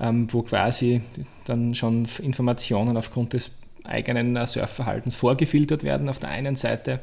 ähm, 0.00 0.32
wo 0.32 0.42
quasi 0.42 1.02
dann 1.46 1.74
schon 1.74 2.08
Informationen 2.22 2.96
aufgrund 2.96 3.32
des 3.32 3.50
eigenen 3.84 4.36
äh, 4.36 4.46
Surfverhaltens 4.46 5.16
vorgefiltert 5.16 5.82
werden 5.82 6.08
auf 6.08 6.18
der 6.18 6.30
einen 6.30 6.56
Seite 6.56 7.00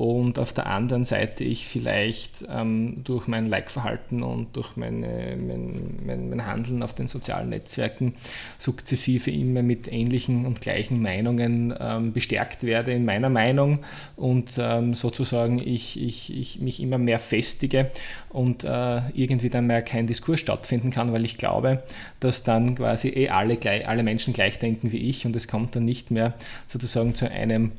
und 0.00 0.38
auf 0.38 0.54
der 0.54 0.66
anderen 0.66 1.04
Seite 1.04 1.44
ich 1.44 1.66
vielleicht 1.66 2.46
ähm, 2.48 3.02
durch 3.04 3.26
mein 3.26 3.50
Like-Verhalten 3.50 4.22
und 4.22 4.56
durch 4.56 4.74
meine, 4.74 5.36
mein, 5.36 5.98
mein, 6.06 6.30
mein, 6.30 6.46
Handeln 6.46 6.82
auf 6.82 6.94
den 6.94 7.06
sozialen 7.06 7.50
Netzwerken 7.50 8.14
sukzessive 8.56 9.30
immer 9.30 9.62
mit 9.62 9.92
ähnlichen 9.92 10.46
und 10.46 10.62
gleichen 10.62 11.02
Meinungen 11.02 11.74
ähm, 11.78 12.14
bestärkt 12.14 12.62
werde 12.62 12.92
in 12.92 13.04
meiner 13.04 13.28
Meinung 13.28 13.80
und 14.16 14.54
ähm, 14.58 14.94
sozusagen 14.94 15.58
ich, 15.58 16.00
ich, 16.00 16.34
ich 16.34 16.60
mich 16.60 16.80
immer 16.80 16.96
mehr 16.96 17.18
festige 17.18 17.90
und 18.30 18.64
äh, 18.64 19.02
irgendwie 19.12 19.50
dann 19.50 19.66
mehr 19.66 19.82
kein 19.82 20.06
Diskurs 20.06 20.40
stattfinden 20.40 20.90
kann, 20.90 21.12
weil 21.12 21.26
ich 21.26 21.36
glaube, 21.36 21.82
dass 22.20 22.42
dann 22.42 22.76
quasi 22.76 23.08
eh 23.08 23.28
alle, 23.28 23.58
alle 23.86 24.02
Menschen 24.02 24.32
gleich 24.32 24.58
denken 24.58 24.92
wie 24.92 25.10
ich 25.10 25.26
und 25.26 25.36
es 25.36 25.46
kommt 25.46 25.76
dann 25.76 25.84
nicht 25.84 26.10
mehr 26.10 26.32
sozusagen 26.68 27.14
zu 27.14 27.30
einem 27.30 27.72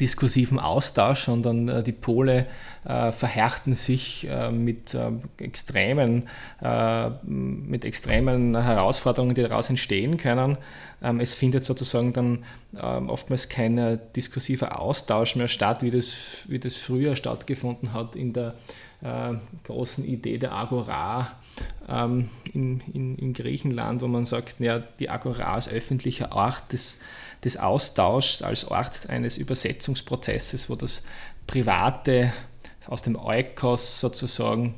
diskursiven 0.00 0.58
Austausch, 0.58 1.24
sondern 1.24 1.68
äh, 1.68 1.82
die 1.82 1.92
Pole 1.92 2.46
äh, 2.84 3.12
verhärten 3.12 3.74
sich 3.74 4.28
äh, 4.30 4.50
mit 4.50 4.94
äh, 4.94 5.10
extremen, 5.42 6.28
äh, 6.62 7.10
mit 7.22 7.84
extremen 7.84 8.60
Herausforderungen, 8.60 9.34
die 9.34 9.42
daraus 9.42 9.70
entstehen 9.70 10.16
können. 10.16 10.58
Ähm, 11.02 11.20
es 11.20 11.34
findet 11.34 11.64
sozusagen 11.64 12.12
dann 12.12 12.44
ähm, 12.80 13.08
oftmals 13.08 13.48
kein 13.48 13.98
diskursiver 14.14 14.80
Austausch 14.80 15.36
mehr 15.36 15.48
statt, 15.48 15.82
wie 15.82 15.90
das, 15.90 16.44
wie 16.48 16.58
das 16.58 16.76
früher 16.76 17.16
stattgefunden 17.16 17.92
hat 17.92 18.14
in 18.14 18.32
der 18.32 18.54
äh, 19.02 19.34
großen 19.64 20.04
Idee 20.04 20.38
der 20.38 20.52
Agora 20.52 21.32
ähm, 21.88 22.30
in, 22.52 22.80
in, 22.92 23.16
in, 23.16 23.32
Griechenland, 23.32 24.02
wo 24.02 24.08
man 24.08 24.24
sagt, 24.24 24.60
ja, 24.60 24.80
die 24.98 25.08
Agora 25.08 25.54
als 25.54 25.68
öffentlicher 25.68 26.32
Ort 26.32 26.72
des, 26.72 26.98
des 27.44 27.56
Austauschs, 27.56 28.42
als 28.42 28.64
Ort 28.70 29.08
eines 29.08 29.36
Übersetzungsprozesses, 29.36 30.68
wo 30.68 30.74
das 30.74 31.02
Private 31.46 32.32
aus 32.86 33.02
dem 33.02 33.16
Eukos 33.16 34.00
sozusagen 34.00 34.74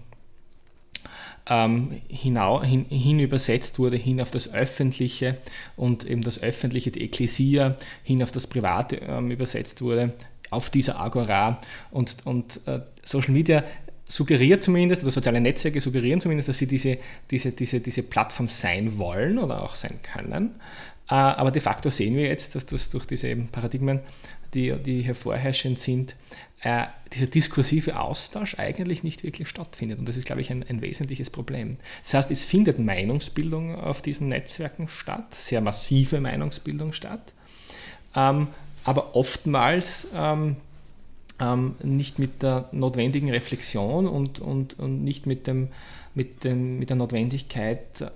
ähm, 1.47 2.01
hinau, 2.09 2.63
hin, 2.63 2.87
hin, 2.89 3.19
übersetzt 3.19 3.79
wurde, 3.79 3.97
hin 3.97 4.21
auf 4.21 4.31
das 4.31 4.53
Öffentliche 4.53 5.39
und 5.77 6.05
eben 6.05 6.23
das 6.23 6.41
Öffentliche, 6.43 6.91
die 6.91 7.03
Ekklesia, 7.03 7.77
hin 8.03 8.23
auf 8.23 8.33
das 8.33 8.47
Private 8.47 8.97
ähm, 8.97 9.31
übersetzt 9.31 9.83
wurde, 9.83 10.13
auf 10.51 10.71
dieser 10.71 11.01
Agora. 11.01 11.59
Und, 11.91 12.17
und 12.25 12.61
äh, 12.67 12.81
Social 13.03 13.33
Media 13.33 13.65
suggeriert 14.05 14.63
zumindest, 14.63 15.03
oder 15.03 15.13
soziale 15.13 15.41
Netzwerke 15.41 15.81
suggerieren 15.81 16.21
zumindest, 16.21 16.49
dass 16.49 16.59
sie 16.59 16.67
diese, 16.67 16.99
diese, 17.31 17.53
diese, 17.53 17.81
diese 17.81 18.03
Plattform 18.03 18.49
sein 18.49 18.99
wollen 18.99 19.39
oder 19.39 19.63
auch 19.63 19.75
sein 19.75 20.01
können. 20.03 20.53
Äh, 21.11 21.15
aber 21.15 21.51
de 21.51 21.61
facto 21.61 21.91
sehen 21.91 22.17
wir 22.17 22.27
jetzt, 22.27 22.55
dass 22.55 22.67
das 22.67 22.91
durch 22.91 23.07
diese 23.07 23.35
Paradigmen, 23.37 24.01
die, 24.55 24.73
die 24.83 25.03
hier 25.03 25.15
vorherrschend 25.15 25.79
sind, 25.79 26.15
äh, 26.63 26.87
dieser 27.13 27.27
diskursive 27.27 27.99
Austausch 27.99 28.59
eigentlich 28.59 29.03
nicht 29.03 29.23
wirklich 29.23 29.49
stattfindet. 29.49 29.99
Und 29.99 30.09
das 30.09 30.17
ist, 30.17 30.27
glaube 30.27 30.41
ich, 30.41 30.51
ein, 30.51 30.65
ein, 30.69 30.83
wesentliches 30.83 31.31
Problem. 31.31 31.79
Das 32.03 32.15
heißt, 32.15 32.31
es 32.31 32.45
findet 32.45 32.79
Meinungsbildung 32.79 33.75
auf 33.75 34.03
diesen 34.03 34.29
Netzwerken 34.29 34.89
statt, 34.89 35.35
sehr 35.35 35.61
massive 35.61 36.21
Meinungsbildung 36.21 36.93
statt, 36.93 37.33
ähm, 38.15 38.49
aber 38.85 39.17
oftmals 39.17 40.09
ähm, 40.15 40.57
ähm, 41.41 41.77
nicht 41.83 42.19
mit 42.19 42.43
der 42.43 42.69
notwendigen 42.73 43.31
Reflexion 43.31 44.07
und, 44.07 44.39
und, 44.39 44.79
und 44.79 45.03
nicht 45.03 45.27
mit, 45.27 45.47
dem, 45.47 45.69
mit, 46.15 46.45
dem, 46.45 46.79
mit 46.79 46.91
der 46.91 46.97
Notwendigkeit, 46.97 48.11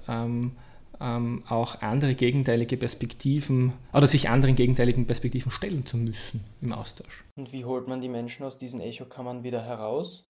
ähm, 1.01 1.43
auch 1.49 1.83
andere 1.83 2.15
gegenteilige 2.15 2.77
Perspektiven 2.77 3.73
oder 3.93 4.07
sich 4.07 4.29
anderen 4.29 4.57
gegenteiligen 4.57 5.07
Perspektiven 5.07 5.51
stellen 5.51 5.87
zu 5.87 5.97
müssen 5.97 6.45
im 6.61 6.73
Austausch. 6.73 7.25
Und 7.37 7.53
wie 7.53 7.65
holt 7.65 7.89
man 7.89 8.01
die 8.01 8.09
Menschen 8.09 8.45
aus 8.45 8.59
diesen 8.59 8.81
Echokammern 8.81 9.43
wieder 9.43 9.65
heraus? 9.65 10.25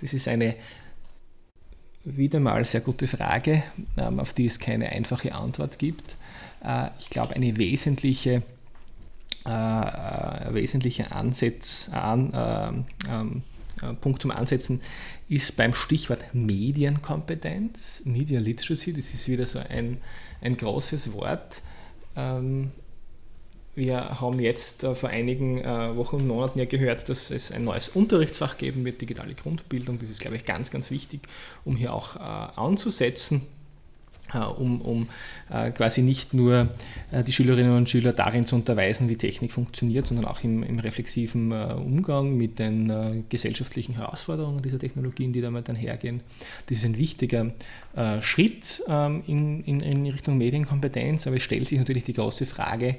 Das 0.00 0.12
ist 0.12 0.28
eine 0.28 0.56
wieder 2.04 2.40
mal 2.40 2.64
sehr 2.64 2.80
gute 2.80 3.06
Frage, 3.06 3.62
ähm, 3.96 4.18
auf 4.18 4.32
die 4.32 4.46
es 4.46 4.58
keine 4.58 4.88
einfache 4.90 5.34
Antwort 5.34 5.78
gibt. 5.78 6.16
Äh, 6.64 6.88
ich 6.98 7.10
glaube, 7.10 7.34
eine 7.34 7.56
wesentliche 7.58 8.42
äh, 9.44 9.50
äh, 9.50 10.54
wesentlicher 10.54 11.10
Ansatz, 11.10 11.88
an, 11.92 12.32
äh, 12.32 12.68
ähm, 12.68 12.84
äh, 13.08 13.51
Punkt 14.00 14.22
zum 14.22 14.30
Ansetzen 14.30 14.80
ist 15.28 15.56
beim 15.56 15.74
Stichwort 15.74 16.34
Medienkompetenz, 16.34 18.02
Media 18.04 18.38
Literacy, 18.38 18.92
das 18.92 19.12
ist 19.14 19.28
wieder 19.28 19.46
so 19.46 19.58
ein, 19.58 19.98
ein 20.40 20.56
großes 20.56 21.12
Wort. 21.14 21.62
Ähm, 22.16 22.70
wir 23.74 24.20
haben 24.20 24.38
jetzt 24.38 24.84
äh, 24.84 24.94
vor 24.94 25.08
einigen 25.08 25.58
äh, 25.58 25.96
Wochen 25.96 26.16
und 26.16 26.26
Monaten 26.26 26.58
ja 26.58 26.66
gehört, 26.66 27.08
dass 27.08 27.30
es 27.30 27.50
ein 27.50 27.64
neues 27.64 27.88
Unterrichtsfach 27.88 28.58
geben 28.58 28.84
wird, 28.84 29.00
digitale 29.00 29.34
Grundbildung. 29.34 29.98
Das 29.98 30.10
ist, 30.10 30.20
glaube 30.20 30.36
ich, 30.36 30.44
ganz, 30.44 30.70
ganz 30.70 30.90
wichtig, 30.90 31.22
um 31.64 31.76
hier 31.76 31.92
auch 31.94 32.16
anzusetzen. 32.16 33.42
Äh, 34.32 34.38
um, 34.38 34.80
um 34.80 35.08
äh, 35.50 35.70
quasi 35.72 36.00
nicht 36.00 36.32
nur 36.32 36.68
äh, 37.10 37.22
die 37.22 37.32
Schülerinnen 37.32 37.76
und 37.76 37.90
Schüler 37.90 38.12
darin 38.12 38.46
zu 38.46 38.56
unterweisen, 38.56 39.08
wie 39.08 39.16
Technik 39.16 39.52
funktioniert, 39.52 40.06
sondern 40.06 40.26
auch 40.26 40.42
im, 40.42 40.62
im 40.62 40.78
reflexiven 40.78 41.52
Umgang 41.52 42.36
mit 42.36 42.58
den 42.58 43.24
gesellschaftlichen 43.28 43.94
Herausforderungen 43.94 44.62
dieser 44.62 44.78
Technologien, 44.78 45.32
die 45.32 45.40
damit 45.40 45.68
einhergehen. 45.68 46.20
Das 46.66 46.78
ist 46.78 46.84
ein 46.84 46.96
wichtiger 46.96 47.52
Schritt 48.20 48.82
ähm, 48.88 49.22
in, 49.26 49.64
in, 49.64 49.80
in 49.80 50.06
Richtung 50.06 50.38
Medienkompetenz, 50.38 51.26
aber 51.26 51.36
es 51.36 51.42
stellt 51.42 51.68
sich 51.68 51.78
natürlich 51.78 52.04
die 52.04 52.14
große 52.14 52.46
Frage, 52.46 52.86
äh, 52.88 52.96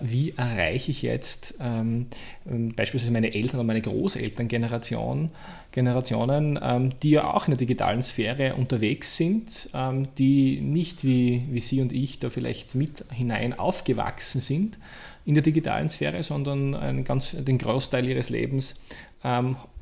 wie 0.00 0.32
erreiche 0.36 0.90
ich 0.90 1.02
jetzt 1.02 1.54
ähm, 1.60 2.06
ähm, 2.50 2.74
beispielsweise 2.74 3.12
meine 3.12 3.34
Eltern 3.34 3.56
oder 3.56 3.64
meine 3.64 3.82
Großelterngeneration, 3.82 5.30
Generationen, 5.72 6.58
ähm, 6.62 6.90
die 7.02 7.10
ja 7.10 7.24
auch 7.24 7.46
in 7.46 7.52
der 7.52 7.58
digitalen 7.58 8.00
Sphäre 8.00 8.54
unterwegs 8.54 9.16
sind, 9.16 9.68
ähm, 9.74 10.08
die 10.16 10.60
nicht 10.60 11.04
wie, 11.04 11.42
wie 11.50 11.60
Sie 11.60 11.80
und 11.80 11.92
ich 11.92 12.18
da 12.18 12.30
vielleicht 12.30 12.74
mit 12.74 13.04
hinein 13.12 13.58
aufgewachsen 13.58 14.40
sind 14.40 14.78
in 15.26 15.34
der 15.34 15.42
digitalen 15.42 15.90
Sphäre, 15.90 16.22
sondern 16.22 16.74
einen 16.74 17.04
ganz, 17.04 17.32
den 17.32 17.58
Großteil 17.58 18.06
ihres 18.06 18.30
Lebens 18.30 18.80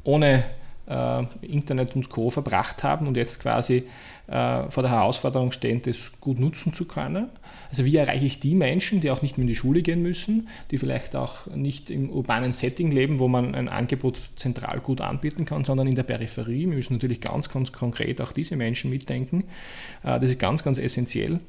ohne 0.05 0.39
äh, 0.39 0.43
Internet 0.87 1.97
und 1.97 2.11
Co. 2.11 2.31
verbracht 2.31 2.83
haben 2.83 3.07
und 3.07 3.17
jetzt 3.17 3.41
quasi 3.41 3.85
äh, 4.27 4.71
vor 4.71 4.83
der 4.83 4.93
Herausforderung 4.93 5.53
stehen, 5.53 5.83
das 5.83 6.13
gut 6.21 6.39
nutzen 6.39 6.73
zu 6.73 6.87
können. 6.87 7.29
Also 7.71 7.85
wie 7.85 7.97
erreiche 7.97 8.27
ich 8.27 8.41
die 8.41 8.55
Menschen, 8.55 9.01
die 9.01 9.11
auch 9.11 9.23
nicht 9.23 9.37
mehr 9.37 9.43
in 9.43 9.49
die 9.49 9.55
Schule 9.55 9.83
gehen 9.83 10.03
müssen, 10.03 10.49
die 10.71 10.79
vielleicht 10.79 11.17
auch 11.17 11.47
nicht 11.55 11.91
im 11.91 12.09
urbanen 12.11 12.53
Setting 12.53 12.91
leben, 12.91 13.19
wo 13.19 13.29
man 13.29 13.55
ein 13.55 13.69
Angebot 13.69 14.21
zentral 14.37 14.81
gut 14.81 15.01
anbieten 15.01 15.45
kann, 15.45 15.65
sondern 15.65 15.87
in 15.87 15.95
der 15.95 16.05
Peripherie. 16.05 16.69
Wir 16.69 16.77
müssen 16.77 16.95
natürlich 16.95 17.21
ganz, 17.21 17.49
ganz 17.49 17.73
konkret 17.73 18.21
auch 18.21 18.33
diese 18.33 18.57
Menschen 18.57 18.91
mitdenken. 18.91 19.45
Äh, 20.03 20.21
das 20.21 20.31
ist 20.31 20.39
ganz, 20.39 20.63
ganz 20.63 20.79
essentiell 20.79 21.41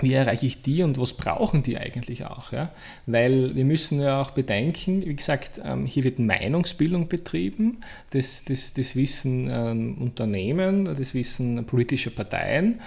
wie 0.00 0.12
erreiche 0.12 0.46
ich 0.46 0.62
die 0.62 0.82
und 0.82 0.98
was 0.98 1.12
brauchen 1.12 1.62
die 1.62 1.78
eigentlich 1.78 2.24
auch? 2.24 2.52
Ja? 2.52 2.70
Weil 3.06 3.54
wir 3.54 3.64
müssen 3.64 4.00
ja 4.00 4.20
auch 4.20 4.32
bedenken, 4.32 5.04
wie 5.04 5.14
gesagt, 5.14 5.60
ähm, 5.64 5.86
hier 5.86 6.02
wird 6.02 6.18
Meinungsbildung 6.18 7.08
betrieben, 7.08 7.78
das, 8.10 8.44
das, 8.44 8.74
das 8.74 8.96
wissen 8.96 9.48
ähm, 9.52 9.98
Unternehmen, 9.98 10.84
das 10.96 11.14
wissen 11.14 11.64
politische 11.64 12.10
Parteien. 12.10 12.80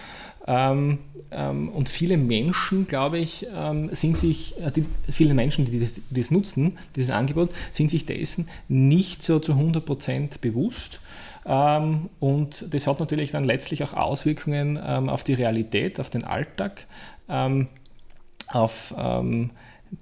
Ähm, 0.46 1.00
und 1.30 1.90
viele 1.90 2.16
Menschen, 2.16 2.88
glaube 2.88 3.20
ich, 3.20 3.46
sind 3.92 4.18
sich, 4.18 4.58
äh, 4.62 4.72
die, 4.72 4.86
viele 5.12 5.34
Menschen, 5.34 5.66
die 5.66 5.78
das, 5.78 6.00
die 6.10 6.22
das 6.22 6.32
nutzen, 6.32 6.78
dieses 6.96 7.10
Angebot, 7.10 7.50
sind 7.74 7.92
sich 7.92 8.06
dessen 8.06 8.48
nicht 8.70 9.24
so 9.24 9.40
zu 9.40 9.52
100% 9.54 10.40
bewusst. 10.40 11.02
Ähm, 11.48 12.10
und 12.20 12.74
das 12.74 12.88
hat 12.88 13.00
natürlich 13.00 13.32
dann 13.32 13.46
letztlich 13.46 13.84
auch 13.84 13.94
Auswirkungen 13.94 14.80
ähm, 14.84 15.10
auf 15.10 15.24
die 15.24 15.34
Realität, 15.34 16.00
auf 16.00 16.10
den 16.10 16.24
Alltag, 16.24 16.86
ähm, 17.30 17.68
auf 18.50 18.94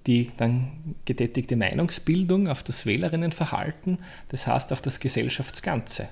die 0.05 0.31
dann 0.37 0.95
getätigte 1.05 1.55
Meinungsbildung, 1.55 2.47
auf 2.47 2.61
das 2.61 2.85
Wählerinnenverhalten, 2.85 3.99
das 4.29 4.45
heißt 4.45 4.71
auf 4.71 4.81
das 4.81 4.99
Gesellschaftsganze. 4.99 6.09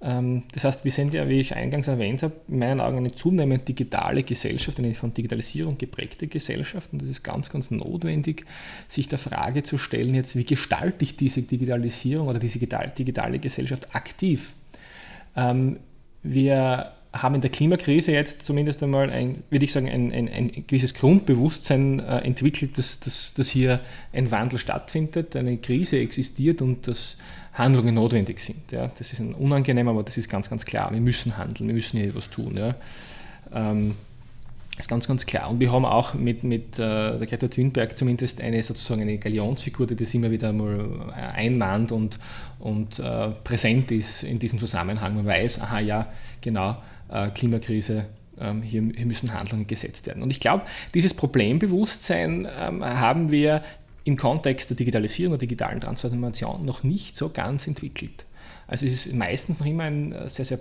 Ähm, 0.00 0.44
das 0.52 0.64
heißt, 0.64 0.84
wir 0.84 0.92
sind 0.92 1.12
ja, 1.12 1.28
wie 1.28 1.40
ich 1.40 1.54
eingangs 1.54 1.88
erwähnt 1.88 2.22
habe, 2.22 2.34
in 2.48 2.58
meinen 2.58 2.80
Augen 2.80 2.98
eine 2.98 3.14
zunehmend 3.14 3.66
digitale 3.66 4.22
Gesellschaft, 4.22 4.78
eine 4.78 4.94
von 4.94 5.12
Digitalisierung 5.12 5.76
geprägte 5.76 6.28
Gesellschaft. 6.28 6.92
Und 6.92 7.02
es 7.02 7.08
ist 7.08 7.22
ganz, 7.22 7.50
ganz 7.50 7.70
notwendig, 7.70 8.44
sich 8.86 9.08
der 9.08 9.18
Frage 9.18 9.62
zu 9.62 9.78
stellen, 9.78 10.14
jetzt, 10.14 10.36
wie 10.36 10.44
gestalte 10.44 11.04
ich 11.04 11.16
diese 11.16 11.42
Digitalisierung 11.42 12.28
oder 12.28 12.38
diese 12.38 12.58
digitale 12.58 13.38
Gesellschaft 13.38 13.94
aktiv? 13.94 14.52
Ähm, 15.36 15.78
wir 16.22 16.92
haben 17.12 17.34
in 17.36 17.40
der 17.40 17.50
Klimakrise 17.50 18.12
jetzt 18.12 18.42
zumindest 18.42 18.82
einmal 18.82 19.10
ein, 19.10 19.42
würde 19.50 19.64
ich 19.64 19.72
sagen, 19.72 19.88
ein, 19.88 20.12
ein, 20.12 20.28
ein 20.28 20.64
gewisses 20.66 20.94
Grundbewusstsein 20.94 22.00
äh, 22.00 22.18
entwickelt, 22.18 22.76
dass, 22.76 23.00
dass, 23.00 23.34
dass 23.34 23.48
hier 23.48 23.80
ein 24.12 24.30
Wandel 24.30 24.58
stattfindet, 24.58 25.34
eine 25.34 25.56
Krise 25.56 25.98
existiert 25.98 26.60
und 26.60 26.86
dass 26.86 27.16
Handlungen 27.58 27.94
notwendig 27.94 28.40
sind. 28.40 28.72
Ja. 28.72 28.90
Das 28.98 29.12
ist 29.12 29.20
unangenehm, 29.20 29.88
aber 29.88 30.02
das 30.02 30.16
ist 30.16 30.28
ganz, 30.28 30.48
ganz 30.48 30.64
klar. 30.64 30.92
Wir 30.92 31.00
müssen 31.00 31.36
handeln, 31.36 31.68
wir 31.68 31.74
müssen 31.74 31.98
hier 31.98 32.08
etwas 32.08 32.30
tun. 32.30 32.56
Ja. 32.56 32.74
Ähm, 33.52 33.94
das 34.78 34.84
ist 34.84 34.90
ganz, 34.90 35.08
ganz 35.08 35.26
klar. 35.26 35.50
Und 35.50 35.58
wir 35.58 35.72
haben 35.72 35.84
auch 35.84 36.14
mit, 36.14 36.44
mit 36.44 36.78
äh, 36.78 37.18
der 37.18 37.26
Greta 37.26 37.48
Thunberg 37.48 37.98
zumindest 37.98 38.40
eine 38.40 38.62
sozusagen 38.62 39.02
eine 39.02 39.18
Galionsfigur, 39.18 39.88
die 39.88 39.96
das 39.96 40.14
immer 40.14 40.30
wieder 40.30 40.52
mal 40.52 41.10
äh, 41.10 41.36
einmahnt 41.36 41.90
und, 41.90 42.20
und 42.60 43.00
äh, 43.00 43.30
präsent 43.42 43.90
ist 43.90 44.22
in 44.22 44.38
diesem 44.38 44.60
Zusammenhang. 44.60 45.16
Man 45.16 45.26
weiß, 45.26 45.62
aha, 45.62 45.80
ja, 45.80 46.06
genau, 46.40 46.76
äh, 47.10 47.28
Klimakrise, 47.30 48.04
ähm, 48.40 48.62
hier, 48.62 48.84
hier, 48.94 49.06
müssen 49.06 49.34
Handlungen 49.34 49.66
gesetzt 49.66 50.06
werden. 50.06 50.22
Und 50.22 50.30
ich 50.30 50.38
glaube, 50.38 50.62
dieses 50.94 51.12
Problembewusstsein 51.12 52.46
ähm, 52.60 52.84
haben 52.84 53.32
wir 53.32 53.62
im 54.08 54.16
Kontext 54.16 54.70
der 54.70 54.76
Digitalisierung 54.76 55.32
der 55.32 55.46
digitalen 55.46 55.82
Transformation 55.82 56.64
noch 56.64 56.82
nicht 56.82 57.14
so 57.14 57.28
ganz 57.28 57.66
entwickelt. 57.66 58.24
Also 58.66 58.86
es 58.86 59.06
ist 59.06 59.12
meistens 59.12 59.60
noch 59.60 59.66
immer 59.66 59.84
ein 59.84 60.12
äh, 60.12 60.28
sehr, 60.30 60.46
sehr, 60.46 60.60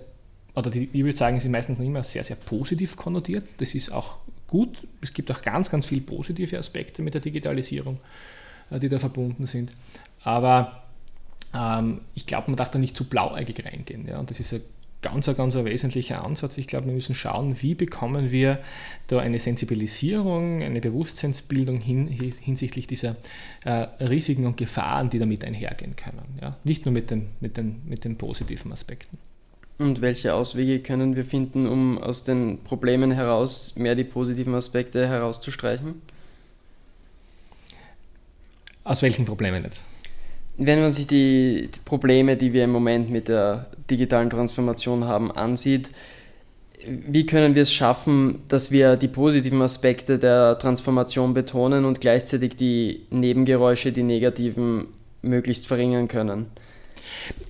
oder 0.53 0.69
die, 0.69 0.89
ich 0.91 1.03
würde 1.03 1.17
sagen, 1.17 1.37
es 1.37 1.45
ist 1.45 1.51
meistens 1.51 1.79
noch 1.79 1.85
immer 1.85 2.03
sehr, 2.03 2.25
sehr 2.25 2.35
positiv 2.35 2.97
konnotiert. 2.97 3.45
Das 3.59 3.73
ist 3.73 3.89
auch 3.91 4.17
gut. 4.47 4.85
Es 5.01 5.13
gibt 5.13 5.31
auch 5.31 5.41
ganz, 5.41 5.71
ganz 5.71 5.85
viele 5.85 6.01
positive 6.01 6.57
Aspekte 6.57 7.01
mit 7.01 7.13
der 7.13 7.21
Digitalisierung, 7.21 7.99
äh, 8.69 8.79
die 8.79 8.89
da 8.89 8.99
verbunden 8.99 9.47
sind. 9.47 9.71
Aber 10.23 10.83
ähm, 11.55 12.01
ich 12.15 12.27
glaube, 12.27 12.51
man 12.51 12.57
darf 12.57 12.69
da 12.69 12.79
nicht 12.79 12.97
zu 12.97 13.05
blauäugig 13.05 13.65
reingehen. 13.65 14.05
Ja? 14.09 14.19
Und 14.19 14.29
das 14.29 14.41
ist 14.41 14.53
ein 14.53 14.61
ganz, 15.07 15.25
ganz 15.25 15.55
ein 15.55 15.65
wesentlicher 15.65 16.23
Ansatz. 16.23 16.57
Ich 16.57 16.67
glaube, 16.67 16.87
wir 16.87 16.93
müssen 16.93 17.15
schauen, 17.15 17.61
wie 17.61 17.75
bekommen 17.75 18.31
wir 18.31 18.59
da 19.07 19.19
eine 19.19 19.39
Sensibilisierung, 19.39 20.61
eine 20.61 20.81
Bewusstseinsbildung 20.81 21.79
hin, 21.79 22.07
hinsichtlich 22.07 22.87
dieser 22.87 23.15
äh, 23.65 23.87
Risiken 24.03 24.45
und 24.45 24.57
Gefahren, 24.57 25.09
die 25.09 25.19
damit 25.19 25.43
einhergehen 25.43 25.95
können. 25.95 26.39
Ja? 26.41 26.57
Nicht 26.63 26.85
nur 26.85 26.93
mit 26.93 27.11
den, 27.11 27.29
mit, 27.39 27.57
den, 27.57 27.81
mit 27.85 28.03
den 28.03 28.17
positiven 28.17 28.71
Aspekten. 28.71 29.17
Und 29.77 30.01
welche 30.01 30.33
Auswege 30.33 30.79
können 30.79 31.15
wir 31.15 31.23
finden, 31.23 31.67
um 31.67 31.99
aus 31.99 32.23
den 32.23 32.63
Problemen 32.63 33.11
heraus 33.11 33.75
mehr 33.75 33.95
die 33.95 34.03
positiven 34.03 34.55
Aspekte 34.55 35.07
herauszustreichen? 35.07 36.01
Aus 38.83 39.01
welchen 39.01 39.25
Problemen 39.25 39.63
jetzt? 39.63 39.83
Wenn 40.57 40.81
man 40.81 40.93
sich 40.93 41.07
die, 41.07 41.69
Probleme, 41.85 42.35
die 42.35 42.53
wir 42.53 42.63
im 42.63 42.71
Moment 42.71 43.09
mit 43.09 43.27
der 43.27 43.67
digitalen 43.89 44.29
Transformation 44.29 45.05
haben, 45.05 45.31
ansieht, 45.31 45.91
wie 46.85 47.25
können 47.25 47.53
wir 47.55 47.63
es 47.63 47.73
schaffen, 47.73 48.39
dass 48.47 48.71
wir 48.71 48.95
die 48.95 49.07
positiven 49.07 49.61
Aspekte 49.61 50.19
der 50.19 50.57
Transformation 50.57 51.33
betonen 51.33 51.85
und 51.85 52.01
gleichzeitig 52.01 52.55
die 52.55 53.01
Nebengeräusche, 53.09 53.91
die 53.91 54.03
negativen, 54.03 54.85
möglichst 55.21 55.67
verringern 55.67 56.07
können? 56.07 56.47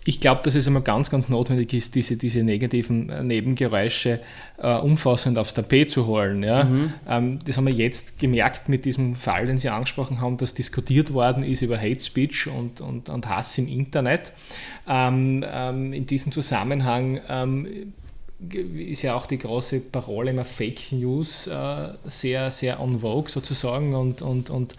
Ich 0.06 0.22
glaube, 0.22 0.42
dass 0.44 0.56
es 0.56 0.68
immer 0.68 0.82
ganz, 0.82 1.10
ganz 1.10 1.30
notwendig 1.30 1.74
ist, 1.74 1.96
diese, 1.96 2.16
diese 2.16 2.44
negativen 2.44 3.10
äh, 3.10 3.24
Nebengeräusche 3.24 4.20
äh, 4.58 4.76
umfassend 4.78 5.38
aufs 5.38 5.54
Tapet 5.54 5.92
zu 5.92 6.08
holen. 6.08 6.44
Ja? 6.44 6.64
Mhm. 6.64 6.94
Ähm, 7.08 7.40
das 7.46 7.58
haben 7.58 7.68
wir 7.68 7.74
jetzt 7.74 8.20
gemerkt 8.20 8.70
mit 8.70 8.86
diesem 8.86 9.16
Fall, 9.16 9.46
den 9.46 9.58
Sie 9.58 9.70
angesprochen 9.70 10.22
haben, 10.22 10.38
dass 10.38 10.54
diskutiert 10.54 11.14
worden 11.14 11.44
ist 11.44 11.62
über 11.62 11.78
Hate 11.78 12.00
Speech 12.00 12.48
und, 12.48 12.82
und, 12.82 13.10
und 13.10 13.28
Hass 13.28 13.58
im 13.58 13.68
Internet. 13.68 14.32
Ähm, 14.88 15.44
ähm, 15.48 15.94
in 15.94 16.06
diesem 16.06 16.32
Zusammenhang 16.32 17.20
ähm, 17.28 17.94
ist 18.40 19.02
ja 19.02 19.16
auch 19.16 19.26
die 19.26 19.40
große 19.40 19.80
Parole 19.80 20.30
immer 20.30 20.46
Fake 20.46 20.92
News 20.92 21.48
äh, 21.48 21.90
sehr, 22.06 22.52
sehr 22.52 22.80
on 22.80 23.00
vogue 23.00 23.30
sozusagen 23.30 23.96
und, 23.96 24.22
und, 24.22 24.52
und 24.52 24.76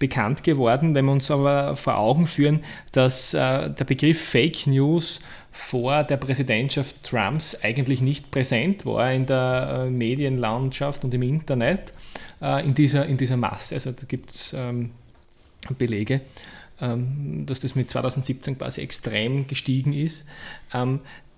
bekannt 0.00 0.42
geworden. 0.42 0.94
Wenn 0.94 1.04
wir 1.04 1.12
uns 1.12 1.30
aber 1.30 1.76
vor 1.76 1.96
Augen 1.96 2.26
führen, 2.26 2.64
dass 2.90 3.34
äh, 3.34 3.70
der 3.70 3.84
Begriff 3.84 4.20
Fake 4.20 4.66
News 4.66 5.20
vor 5.52 6.02
der 6.02 6.16
Präsidentschaft 6.16 7.04
Trumps 7.04 7.56
eigentlich 7.62 8.00
nicht 8.00 8.30
präsent 8.32 8.84
war 8.84 9.12
in 9.12 9.26
der 9.26 9.86
äh, 9.86 9.90
Medienlandschaft 9.90 11.04
und 11.04 11.14
im 11.14 11.22
Internet 11.22 11.92
äh, 12.42 12.64
in, 12.64 12.74
dieser, 12.74 13.06
in 13.06 13.16
dieser 13.16 13.36
Masse. 13.36 13.76
Also 13.76 13.92
da 13.92 14.02
gibt 14.06 14.30
es 14.30 14.52
ähm, 14.54 14.90
Belege 15.78 16.20
ähm, 16.80 17.44
dass 17.46 17.60
das 17.60 17.74
mit 17.74 17.90
2017 17.90 18.58
quasi 18.58 18.80
extrem 18.80 19.46
gestiegen 19.46 19.92
ist. 19.92 20.26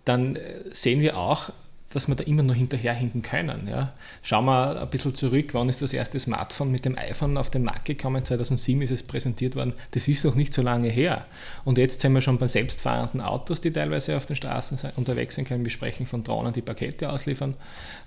Dann 0.05 0.37
äh, 0.37 0.63
sehen 0.73 1.01
wir 1.01 1.17
auch, 1.17 1.51
dass 1.93 2.07
wir 2.07 2.15
da 2.15 2.23
immer 2.23 2.45
noch 2.45 2.55
hinterherhinken 2.55 3.23
können. 3.23 3.67
Ja. 3.69 3.93
Schauen 4.23 4.45
wir 4.45 4.81
ein 4.81 4.91
bisschen 4.91 5.15
zurück, 5.15 5.55
wann 5.55 5.69
ist 5.69 5.83
das 5.83 5.93
erste 5.93 6.21
Smartphone 6.21 6.71
mit 6.71 6.85
dem 6.85 6.97
iPhone 6.97 7.37
auf 7.37 7.51
den 7.51 7.65
Markt 7.65 7.87
gekommen? 7.87 8.25
2007 8.25 8.83
ist 8.83 8.93
es 8.93 9.03
präsentiert 9.03 9.57
worden. 9.57 9.73
Das 9.91 10.07
ist 10.07 10.25
noch 10.25 10.37
nicht 10.37 10.55
so 10.55 10.63
lange 10.63 10.89
her. 10.89 11.27
Und 11.65 11.79
jetzt 11.79 12.01
sind 12.01 12.13
wir 12.13 12.21
schon 12.21 12.39
bei 12.39 12.47
selbstfahrenden 12.47 13.21
Autos, 13.21 13.61
die 13.61 13.73
teilweise 13.73 14.17
auf 14.17 14.27
den 14.27 14.37
Straßen 14.37 14.79
unterwegs 14.97 15.35
sind 15.35 15.49
können. 15.49 15.65
Wir 15.65 15.73
sprechen 15.73 16.07
von 16.07 16.23
Drohnen, 16.23 16.53
die 16.53 16.63
Pakete 16.63 17.11
ausliefern. 17.11 17.55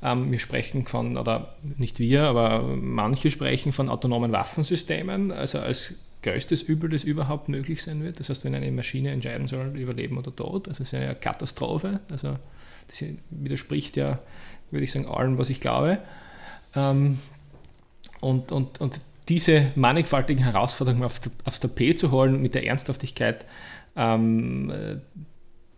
Ähm, 0.01 0.32
wir 0.32 0.39
sprechen 0.39 0.88
von, 0.88 1.17
oder 1.17 1.56
nicht 1.77 1.99
wir, 1.99 2.23
aber 2.23 2.62
manche 2.62 3.32
sprechen 3.32 3.73
von 3.73 3.89
autonomen 3.89 4.32
Waffensystemen, 4.32 5.32
also 5.34 5.60
als 5.60 5.95
größtes 6.23 6.63
Übel, 6.63 6.89
das 6.89 7.03
überhaupt 7.03 7.49
möglich 7.49 7.83
sein 7.83 8.03
wird. 8.03 8.19
Das 8.19 8.29
heißt, 8.29 8.45
wenn 8.45 8.55
eine 8.55 8.71
Maschine 8.71 9.12
entscheiden 9.12 9.47
soll, 9.47 9.77
überleben 9.77 10.17
oder 10.17 10.36
tot, 10.36 10.67
also 10.67 10.81
es 10.81 10.91
ist 10.91 10.95
eine 10.95 11.13
Katastrophe. 11.15 11.99
Also 12.09 12.38
das 12.88 13.03
widerspricht 13.29 13.97
ja, 13.97 14.19
würde 14.71 14.86
ich 14.86 14.91
sagen, 14.91 15.05
allem, 15.05 15.38
was 15.38 15.49
ich 15.49 15.62
glaube. 15.62 15.99
Ähm, 16.75 17.19
und, 18.19 18.51
und, 18.51 18.81
und 18.81 18.99
diese 19.29 19.67
mannigfaltigen 19.75 20.43
Herausforderungen 20.43 21.03
aufs, 21.03 21.21
aufs 21.45 21.59
Tapet 21.59 21.99
zu 21.99 22.12
holen, 22.12 22.41
mit 22.41 22.55
der 22.55 22.65
Ernsthaftigkeit, 22.65 23.45
ähm, 23.95 25.01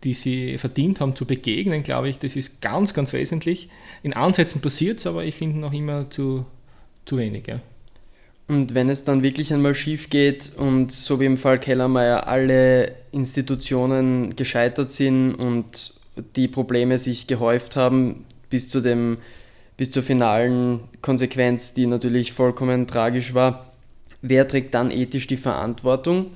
die 0.04 0.14
sie 0.14 0.58
verdient 0.58 1.00
haben, 1.00 1.16
zu 1.16 1.26
begegnen, 1.26 1.82
glaube 1.82 2.08
ich, 2.08 2.18
das 2.18 2.36
ist 2.36 2.60
ganz, 2.60 2.94
ganz 2.94 3.12
wesentlich. 3.12 3.68
In 4.02 4.12
Ansätzen 4.12 4.60
passiert 4.60 4.98
es, 4.98 5.06
aber 5.06 5.24
ich 5.24 5.34
finde 5.34 5.58
noch 5.58 5.72
immer 5.72 6.10
zu, 6.10 6.46
zu 7.04 7.16
wenig. 7.16 7.46
Ja. 7.46 7.60
Und 8.48 8.74
wenn 8.74 8.88
es 8.88 9.04
dann 9.04 9.22
wirklich 9.22 9.52
einmal 9.52 9.74
schief 9.74 10.08
geht 10.08 10.52
und 10.56 10.92
so 10.92 11.18
wie 11.18 11.24
im 11.24 11.36
Fall 11.36 11.58
Kellermeier 11.58 12.28
alle 12.28 12.94
Institutionen 13.10 14.36
gescheitert 14.36 14.90
sind 14.90 15.34
und 15.34 15.94
die 16.36 16.46
Probleme 16.46 16.96
sich 16.98 17.26
gehäuft 17.26 17.76
haben 17.76 18.24
bis 18.48 18.68
zu 18.68 18.80
dem 18.80 19.18
bis 19.76 19.90
zur 19.90 20.02
finalen 20.02 20.80
Konsequenz, 21.02 21.74
die 21.74 21.86
natürlich 21.86 22.32
vollkommen 22.32 22.86
tragisch 22.86 23.34
war, 23.34 23.72
wer 24.22 24.48
trägt 24.48 24.74
dann 24.74 24.90
ethisch 24.90 25.26
die 25.26 25.36
Verantwortung? 25.36 26.28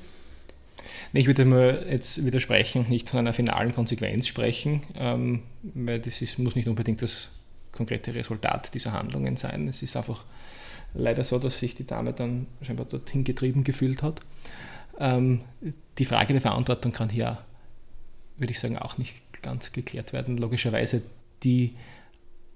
Ich 1.13 1.27
würde 1.27 1.45
mal 1.45 1.87
jetzt 1.91 2.25
widersprechen, 2.25 2.87
nicht 2.89 3.11
von 3.11 3.19
einer 3.19 3.33
finalen 3.33 3.75
Konsequenz 3.75 4.27
sprechen, 4.27 4.83
ähm, 4.97 5.43
weil 5.63 5.99
das 5.99 6.23
ist, 6.23 6.39
muss 6.39 6.55
nicht 6.55 6.69
unbedingt 6.69 7.03
das 7.03 7.31
konkrete 7.73 8.15
Resultat 8.15 8.73
dieser 8.75 8.93
Handlungen 8.93 9.37
sein. 9.37 9.67
Es 9.67 9.83
ist 9.83 9.97
einfach 9.97 10.25
leider 10.95 11.25
so, 11.25 11.39
dass 11.39 11.59
sich 11.59 11.75
die 11.75 11.87
Dame 11.87 12.13
dann 12.13 12.47
scheinbar 12.63 12.87
dorthin 12.87 13.25
getrieben 13.25 13.65
gefühlt 13.65 14.03
hat. 14.03 14.21
Ähm, 14.99 15.41
die 15.99 16.05
Frage 16.05 16.33
der 16.33 16.43
Verantwortung 16.43 16.93
kann 16.93 17.09
hier, 17.09 17.39
würde 18.37 18.53
ich 18.53 18.61
sagen, 18.61 18.79
auch 18.79 18.99
nicht 18.99 19.15
ganz 19.43 19.73
geklärt 19.73 20.13
werden. 20.13 20.37
Logischerweise, 20.37 21.03
die, 21.43 21.75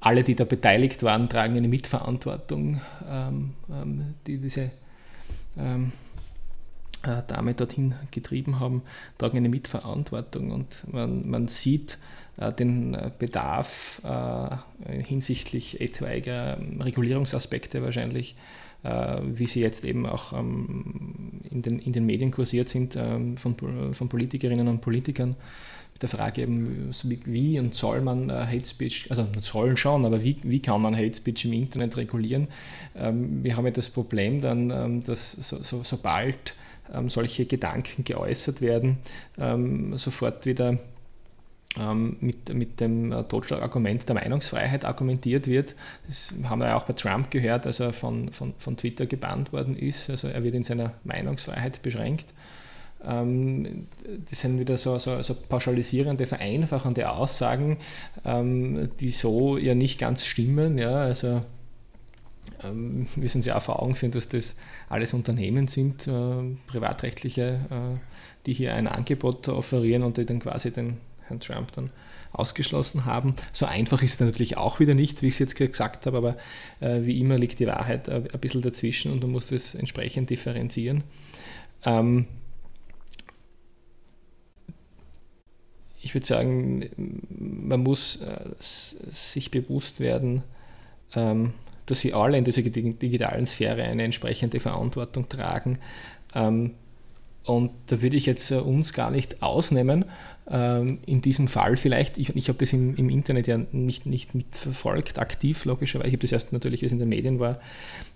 alle, 0.00 0.24
die 0.24 0.34
da 0.34 0.44
beteiligt 0.44 1.02
waren, 1.02 1.28
tragen 1.28 1.56
eine 1.56 1.68
Mitverantwortung, 1.68 2.80
ähm, 3.08 3.54
ähm, 3.70 4.14
die 4.26 4.38
diese 4.38 4.70
ähm, 5.56 5.92
äh, 7.02 7.22
Dame 7.26 7.54
dorthin 7.54 7.94
getrieben 8.10 8.60
haben, 8.60 8.82
tragen 9.18 9.38
eine 9.38 9.48
Mitverantwortung. 9.48 10.50
Und 10.50 10.92
man, 10.92 11.28
man 11.28 11.48
sieht, 11.48 11.98
den 12.36 12.94
äh, 12.94 13.10
Bedarf 13.16 14.02
äh, 14.04 15.02
hinsichtlich 15.02 15.80
etwaiger 15.80 16.58
ähm, 16.58 16.80
Regulierungsaspekte 16.80 17.82
wahrscheinlich, 17.82 18.36
wie 19.22 19.46
sie 19.46 19.62
jetzt 19.62 19.86
eben 19.86 20.04
auch 20.04 20.34
ähm, 20.34 21.40
in 21.50 21.62
den, 21.62 21.78
in 21.78 21.94
den 21.94 22.04
Medien 22.04 22.30
kursiert 22.30 22.68
sind 22.68 22.92
von, 22.92 23.94
von 23.94 24.08
Politikerinnen 24.10 24.68
und 24.68 24.82
Politikern 24.82 25.36
mit 25.94 26.02
der 26.02 26.10
Frage 26.10 26.42
eben, 26.42 26.90
wie 27.24 27.58
und 27.58 27.74
soll 27.74 28.02
man 28.02 28.30
Hate 28.30 28.66
Speech, 28.66 29.06
also 29.08 29.26
sollen 29.40 29.78
schon, 29.78 30.04
aber 30.04 30.22
wie, 30.22 30.36
wie 30.42 30.60
kann 30.60 30.82
man 30.82 30.94
Hate 30.94 31.14
Speech 31.14 31.46
im 31.46 31.54
Internet 31.54 31.96
regulieren? 31.96 32.48
Ähm, 32.94 33.42
wir 33.42 33.56
haben 33.56 33.64
ja 33.64 33.70
das 33.70 33.88
Problem 33.88 34.42
dann, 34.42 35.02
dass 35.02 35.32
so, 35.32 35.62
so, 35.62 35.82
sobald 35.82 36.52
solche 37.06 37.46
Gedanken 37.46 38.04
geäußert 38.04 38.60
werden, 38.60 38.98
sofort 39.96 40.44
wieder 40.44 40.68
ähm, 40.72 40.78
mit, 42.20 42.54
mit 42.54 42.80
dem 42.80 43.10
Totschlagargument 43.28 44.08
der 44.08 44.14
Meinungsfreiheit 44.14 44.84
argumentiert 44.84 45.48
wird. 45.48 45.74
Das 46.06 46.32
haben 46.44 46.60
wir 46.60 46.68
ja 46.68 46.76
auch 46.76 46.84
bei 46.84 46.92
Trump 46.92 47.32
gehört, 47.32 47.66
als 47.66 47.80
er 47.80 47.92
von, 47.92 48.28
von, 48.28 48.54
von 48.58 48.76
Twitter 48.76 49.06
gebannt 49.06 49.52
worden 49.52 49.76
ist. 49.76 50.08
Also 50.08 50.28
er 50.28 50.44
wird 50.44 50.54
in 50.54 50.62
seiner 50.62 50.92
Meinungsfreiheit 51.02 51.82
beschränkt. 51.82 52.32
Ähm, 53.06 53.86
das 54.28 54.40
sind 54.40 54.58
wieder 54.58 54.78
so, 54.78 54.98
so, 54.98 55.22
so, 55.22 55.34
pauschalisierende, 55.34 56.26
vereinfachende 56.26 57.10
Aussagen, 57.10 57.78
ähm, 58.24 58.90
die 59.00 59.10
so 59.10 59.58
ja 59.58 59.74
nicht 59.74 59.98
ganz 59.98 60.24
stimmen. 60.24 60.78
Ja, 60.78 61.02
also 61.02 61.42
ähm, 62.62 63.06
müssen 63.16 63.42
Sie 63.42 63.52
auch 63.52 63.62
vor 63.62 63.82
Augen 63.82 63.94
führen, 63.94 64.12
dass 64.12 64.28
das 64.28 64.56
alles 64.88 65.12
Unternehmen 65.12 65.68
sind, 65.68 66.06
äh, 66.06 66.56
privatrechtliche, 66.66 67.60
äh, 67.70 67.98
die 68.46 68.54
hier 68.54 68.74
ein 68.74 68.86
Angebot 68.86 69.48
offerieren 69.48 70.02
und 70.02 70.16
die 70.16 70.24
dann 70.24 70.40
quasi 70.40 70.70
den 70.70 70.98
Herrn 71.28 71.40
Trump 71.40 71.72
dann 71.72 71.90
ausgeschlossen 72.32 73.04
haben. 73.04 73.34
So 73.52 73.66
einfach 73.66 74.02
ist 74.02 74.14
es 74.14 74.20
natürlich 74.20 74.56
auch 74.56 74.80
wieder 74.80 74.94
nicht, 74.94 75.22
wie 75.22 75.28
ich 75.28 75.34
es 75.34 75.38
jetzt 75.38 75.56
gesagt 75.56 76.06
habe, 76.06 76.16
aber 76.16 76.36
äh, 76.80 77.02
wie 77.02 77.20
immer 77.20 77.38
liegt 77.38 77.60
die 77.60 77.66
Wahrheit 77.66 78.08
äh, 78.08 78.22
ein 78.32 78.40
bisschen 78.40 78.62
dazwischen 78.62 79.12
und 79.12 79.20
man 79.20 79.30
muss 79.30 79.46
das 79.46 79.74
entsprechend 79.74 80.30
differenzieren. 80.30 81.04
Ähm, 81.84 82.26
ich 86.02 86.14
würde 86.14 86.26
sagen, 86.26 86.90
man 87.38 87.80
muss 87.80 88.20
äh, 88.20 88.50
sich 88.58 89.50
bewusst 89.50 90.00
werden, 90.00 90.42
ähm, 91.14 91.54
dass 91.86 92.00
sie 92.00 92.12
alle 92.12 92.36
in 92.36 92.44
dieser 92.44 92.62
digitalen 92.62 93.46
Sphäre 93.46 93.84
eine 93.84 94.02
entsprechende 94.02 94.60
Verantwortung 94.60 95.28
tragen. 95.28 95.78
Ähm, 96.34 96.72
und 97.44 97.72
da 97.86 98.02
würde 98.02 98.16
ich 98.16 98.26
jetzt 98.26 98.50
äh, 98.50 98.56
uns 98.56 98.92
gar 98.92 99.10
nicht 99.10 99.42
ausnehmen. 99.42 100.04
Ähm, 100.50 100.98
in 101.06 101.22
diesem 101.22 101.48
Fall 101.48 101.76
vielleicht, 101.76 102.18
ich, 102.18 102.36
ich 102.36 102.48
habe 102.48 102.58
das 102.58 102.72
im, 102.72 102.94
im, 102.96 103.08
Internet 103.08 103.46
ja 103.46 103.58
nicht, 103.72 104.04
nicht 104.04 104.34
mitverfolgt, 104.34 105.18
aktiv 105.18 105.64
logischerweise. 105.64 106.08
Ich 106.08 106.14
habe 106.14 106.22
das 106.22 106.32
erst 106.32 106.52
natürlich, 106.52 106.82
wie 106.82 106.86
es 106.86 106.92
in 106.92 106.98
den 106.98 107.08
Medien 107.08 107.38
war, 107.40 107.60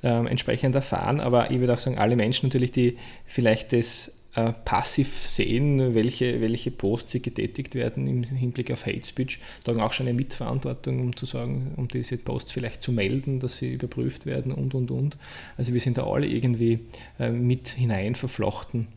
ähm, 0.02 0.26
entsprechend 0.26 0.74
erfahren. 0.74 1.20
Aber 1.20 1.50
ich 1.50 1.58
würde 1.60 1.72
auch 1.72 1.78
sagen, 1.78 1.96
alle 1.96 2.16
Menschen 2.16 2.48
natürlich, 2.48 2.72
die 2.72 2.98
vielleicht 3.26 3.72
das 3.72 4.12
äh, 4.34 4.52
passiv 4.52 5.26
sehen, 5.26 5.94
welche, 5.94 6.42
welche 6.42 6.70
Posts 6.70 7.12
sie 7.12 7.22
getätigt 7.22 7.74
werden 7.74 8.06
im 8.06 8.22
Hinblick 8.22 8.70
auf 8.70 8.84
Hate 8.84 9.06
Speech, 9.06 9.38
tragen 9.64 9.80
auch 9.80 9.92
schon 9.92 10.06
eine 10.06 10.14
Mitverantwortung, 10.14 11.00
um 11.00 11.16
zu 11.16 11.24
sagen, 11.24 11.72
um 11.76 11.88
diese 11.88 12.18
Posts 12.18 12.52
vielleicht 12.52 12.82
zu 12.82 12.92
melden, 12.92 13.40
dass 13.40 13.56
sie 13.56 13.72
überprüft 13.72 14.26
werden 14.26 14.52
und 14.52 14.74
und 14.74 14.90
und. 14.90 15.16
Also 15.56 15.72
wir 15.72 15.80
sind 15.80 15.96
da 15.96 16.06
alle 16.06 16.26
irgendwie 16.26 16.80
äh, 17.18 17.30
mit 17.30 17.68
hinein 17.68 18.14
verflochten 18.14 18.88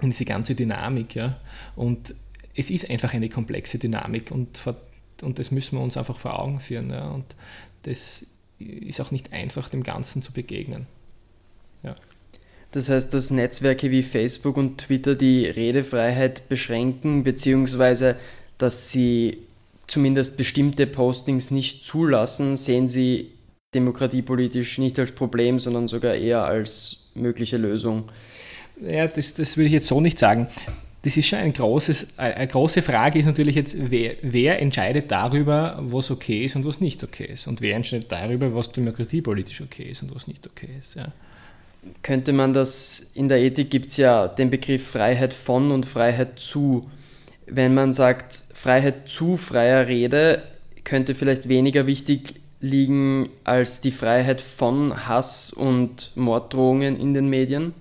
in 0.00 0.10
diese 0.10 0.24
ganze 0.24 0.54
Dynamik. 0.54 1.16
Ja? 1.16 1.40
Und 1.76 2.14
es 2.54 2.70
ist 2.70 2.90
einfach 2.90 3.14
eine 3.14 3.28
komplexe 3.28 3.78
Dynamik 3.78 4.30
und, 4.30 4.60
und 5.22 5.38
das 5.38 5.50
müssen 5.50 5.78
wir 5.78 5.82
uns 5.82 5.96
einfach 5.96 6.18
vor 6.18 6.38
Augen 6.38 6.60
führen. 6.60 6.90
Ja? 6.90 7.08
Und 7.08 7.24
das 7.82 8.26
ist 8.58 9.00
auch 9.00 9.10
nicht 9.10 9.32
einfach, 9.32 9.68
dem 9.68 9.82
Ganzen 9.82 10.22
zu 10.22 10.32
begegnen. 10.32 10.86
Ja. 11.82 11.96
Das 12.72 12.88
heißt, 12.88 13.12
dass 13.12 13.30
Netzwerke 13.30 13.90
wie 13.90 14.02
Facebook 14.02 14.56
und 14.56 14.78
Twitter 14.78 15.14
die 15.14 15.46
Redefreiheit 15.46 16.48
beschränken, 16.48 17.22
beziehungsweise 17.22 18.16
dass 18.58 18.90
sie 18.90 19.38
zumindest 19.86 20.36
bestimmte 20.36 20.86
Postings 20.86 21.50
nicht 21.50 21.84
zulassen, 21.84 22.56
sehen 22.56 22.88
sie 22.88 23.32
demokratiepolitisch 23.74 24.78
nicht 24.78 24.98
als 24.98 25.12
Problem, 25.12 25.58
sondern 25.58 25.88
sogar 25.88 26.14
eher 26.14 26.44
als 26.44 27.10
mögliche 27.14 27.56
Lösung. 27.56 28.10
Ja, 28.80 29.06
das, 29.06 29.34
das 29.34 29.56
würde 29.56 29.66
ich 29.66 29.72
jetzt 29.72 29.86
so 29.86 30.00
nicht 30.00 30.18
sagen. 30.18 30.48
Das 31.02 31.16
ist 31.16 31.26
schon 31.26 31.40
ein 31.40 31.52
großes, 31.52 32.16
eine 32.16 32.46
große 32.46 32.80
Frage 32.80 33.18
ist 33.18 33.26
natürlich 33.26 33.56
jetzt, 33.56 33.76
wer, 33.90 34.14
wer 34.22 34.60
entscheidet 34.60 35.10
darüber, 35.10 35.78
was 35.80 36.10
okay 36.12 36.44
ist 36.44 36.54
und 36.54 36.64
was 36.64 36.80
nicht 36.80 37.02
okay 37.02 37.24
ist? 37.24 37.48
Und 37.48 37.60
wer 37.60 37.74
entscheidet 37.74 38.12
darüber, 38.12 38.54
was 38.54 38.70
demokratiepolitisch 38.70 39.62
okay 39.62 39.90
ist 39.90 40.02
und 40.02 40.14
was 40.14 40.28
nicht 40.28 40.46
okay 40.46 40.68
ist? 40.80 40.94
Ja 40.94 41.12
könnte 42.02 42.32
man 42.32 42.52
das, 42.52 43.12
in 43.14 43.28
der 43.28 43.40
Ethik 43.40 43.70
gibt 43.70 43.86
es 43.90 43.96
ja 43.96 44.28
den 44.28 44.50
Begriff 44.50 44.88
Freiheit 44.88 45.34
von 45.34 45.72
und 45.72 45.86
Freiheit 45.86 46.38
zu. 46.38 46.88
Wenn 47.46 47.74
man 47.74 47.92
sagt 47.92 48.34
Freiheit 48.54 49.08
zu 49.08 49.36
freier 49.36 49.88
Rede, 49.88 50.42
könnte 50.84 51.14
vielleicht 51.14 51.48
weniger 51.48 51.86
wichtig 51.86 52.40
liegen 52.60 53.28
als 53.42 53.80
die 53.80 53.90
Freiheit 53.90 54.40
von 54.40 55.08
Hass 55.08 55.52
und 55.52 56.12
Morddrohungen 56.14 56.98
in 56.98 57.14
den 57.14 57.28
Medien? 57.28 57.74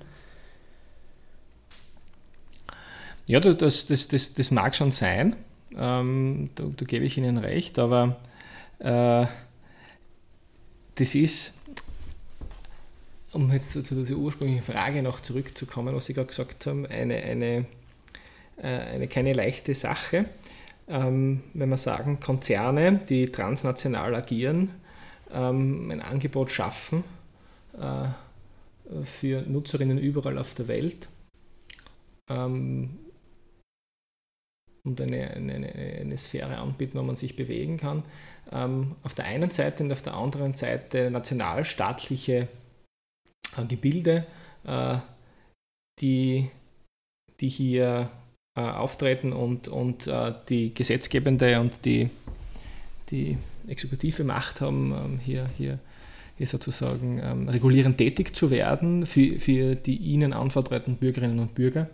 Ja, 3.27 3.39
das, 3.39 3.87
das, 3.87 4.07
das, 4.07 4.33
das 4.33 4.51
mag 4.51 4.75
schon 4.75 4.91
sein, 4.91 5.35
ähm, 5.77 6.49
da, 6.55 6.63
da, 6.75 6.85
gebe 6.85 7.05
ich 7.05 7.17
Ihnen 7.17 7.37
recht, 7.37 7.79
aber 7.79 8.17
äh, 8.79 9.25
das 10.95 11.15
ist, 11.15 11.53
um 13.33 13.51
jetzt 13.51 13.71
zu 13.71 13.81
dieser 13.81 14.15
ursprünglichen 14.15 14.63
Frage 14.63 15.01
noch 15.01 15.21
zurückzukommen, 15.21 15.95
was 15.95 16.07
Sie 16.07 16.13
gerade 16.13 16.27
gesagt 16.27 16.65
haben, 16.65 16.85
eine, 16.85 17.15
eine, 17.17 17.65
äh, 18.57 18.67
eine 18.67 19.07
keine 19.07 19.33
leichte 19.33 19.73
Sache. 19.73 20.25
Ähm, 20.87 21.43
wenn 21.53 21.69
wir 21.69 21.77
sagen, 21.77 22.19
Konzerne, 22.19 22.99
die 23.07 23.27
transnational 23.27 24.13
agieren, 24.15 24.71
ähm, 25.31 25.89
ein 25.89 26.01
Angebot 26.01 26.51
schaffen 26.51 27.03
äh, 27.79 28.07
für 29.05 29.43
Nutzerinnen 29.43 29.97
überall 29.97 30.37
auf 30.37 30.53
der 30.53 30.67
Welt 30.67 31.07
ähm, 32.27 32.89
und 34.83 34.99
eine, 34.99 35.31
eine, 35.31 35.73
eine, 36.01 36.17
Sphäre 36.17 36.57
anbieten, 36.57 36.97
wo 36.97 37.03
man 37.03 37.15
sich 37.15 37.35
bewegen 37.35 37.77
kann. 37.77 38.03
auf 38.49 39.13
der 39.15 39.25
einen 39.25 39.51
Seite 39.51 39.83
und 39.83 39.91
auf 39.91 40.01
der 40.01 40.15
anderen 40.15 40.53
Seite 40.53 41.11
nationalstaatliche 41.11 42.47
äh, 43.57 43.65
Gebilde, 43.65 44.25
äh, 44.65 44.97
die, 45.99 46.49
die 47.39 47.49
hier 47.49 48.09
äh, 48.55 48.61
auftreten 48.61 49.33
und, 49.33 49.67
und 49.67 50.09
die 50.49 50.73
gesetzgebende 50.73 51.59
und 51.59 51.85
die, 51.85 52.09
die 53.09 53.37
exekutive 53.67 54.23
Macht 54.23 54.61
haben, 54.61 54.93
ähm, 54.93 55.19
hier, 55.19 55.49
hier, 55.57 55.79
hier 56.37 56.47
sozusagen 56.47 57.19
ähm, 57.23 57.49
regulierend 57.49 57.97
tätig 57.97 58.35
zu 58.35 58.51
werden 58.51 59.05
für, 59.05 59.39
für 59.39 59.75
die 59.75 59.97
ihnen 59.97 60.33
anvertrauten 60.33 60.95
Bürgerinnen 60.95 61.39
und 61.39 61.55
Bürger, 61.55 61.89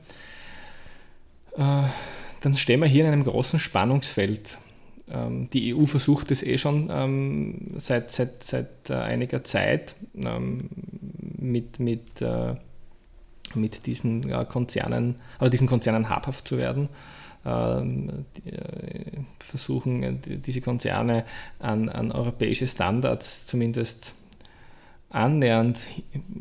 dann 2.41 2.53
stehen 2.53 2.79
wir 2.79 2.87
hier 2.87 3.05
in 3.05 3.11
einem 3.11 3.23
großen 3.23 3.59
Spannungsfeld. 3.59 4.57
Ähm, 5.09 5.49
die 5.51 5.73
EU 5.73 5.85
versucht 5.85 6.31
es 6.31 6.43
eh 6.43 6.57
schon 6.57 7.73
seit, 7.77 8.11
seit, 8.11 8.43
seit 8.43 8.91
einiger 8.91 9.43
Zeit 9.43 9.95
mit, 11.37 11.79
mit, 11.79 12.21
äh, 12.21 12.55
mit 13.55 13.85
diesen 13.85 14.29
äh, 14.29 14.45
Konzernen 14.45 15.15
oder 15.39 15.49
diesen 15.49 15.67
Konzernen 15.67 16.09
habhaft 16.09 16.47
zu 16.47 16.57
werden. 16.57 16.89
Ähm, 17.45 18.25
äh, 18.45 19.21
versuchen 19.39 20.03
äh, 20.03 20.37
diese 20.37 20.61
Konzerne 20.61 21.23
an, 21.59 21.87
an 21.89 22.11
europäische 22.11 22.67
Standards 22.67 23.45
zumindest 23.45 24.15
annähernd 25.09 25.79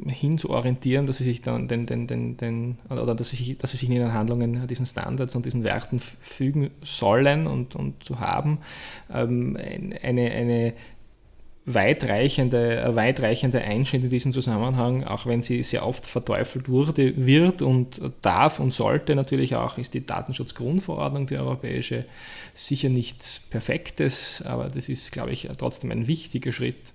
hinzuorientieren, 0.07 1.07
dass 1.07 1.19
sie 1.19 1.25
sich 1.25 1.41
dann 1.41 1.69
den, 1.69 1.87
den, 1.87 2.07
den, 2.07 2.37
den 2.37 2.79
oder 2.91 3.15
dass 3.15 3.31
sie, 3.31 3.57
dass 3.57 3.71
sie 3.71 3.77
sich 3.77 3.89
in 3.89 3.95
ihren 3.95 4.13
Handlungen 4.13 4.67
diesen 4.67 4.87
Standards 4.87 5.37
und 5.37 5.47
diesen 5.47 5.63
Werten 5.63 6.01
fügen 6.21 6.71
sollen 6.83 7.47
und, 7.47 7.77
und 7.77 8.03
zu 8.03 8.19
haben. 8.19 8.59
Ähm, 9.13 9.57
eine, 10.03 10.31
eine 10.31 10.75
weitreichende, 11.67 12.91
weitreichende 12.95 13.61
Einschnitt 13.61 14.05
in 14.05 14.11
diesem 14.11 14.33
Zusammenhang, 14.33 15.03
auch 15.03 15.27
wenn 15.27 15.43
sie 15.43 15.65
sehr 15.65 15.85
oft 15.85 16.07
verteufelt 16.07 16.69
wurde, 16.69 17.27
wird 17.27 17.61
und 17.61 18.01
darf 18.23 18.61
und 18.61 18.73
sollte 18.73 19.17
natürlich 19.17 19.57
auch, 19.57 19.77
ist 19.77 19.95
die 19.95 20.07
Datenschutzgrundverordnung, 20.07 21.27
die 21.27 21.37
europäische, 21.37 22.05
sicher 22.55 22.89
nichts 22.89 23.41
Perfektes, 23.51 24.43
aber 24.47 24.69
das 24.69 24.89
ist, 24.89 25.11
glaube 25.11 25.33
ich, 25.33 25.49
trotzdem 25.59 25.91
ein 25.91 26.07
wichtiger 26.07 26.53
Schritt 26.53 26.93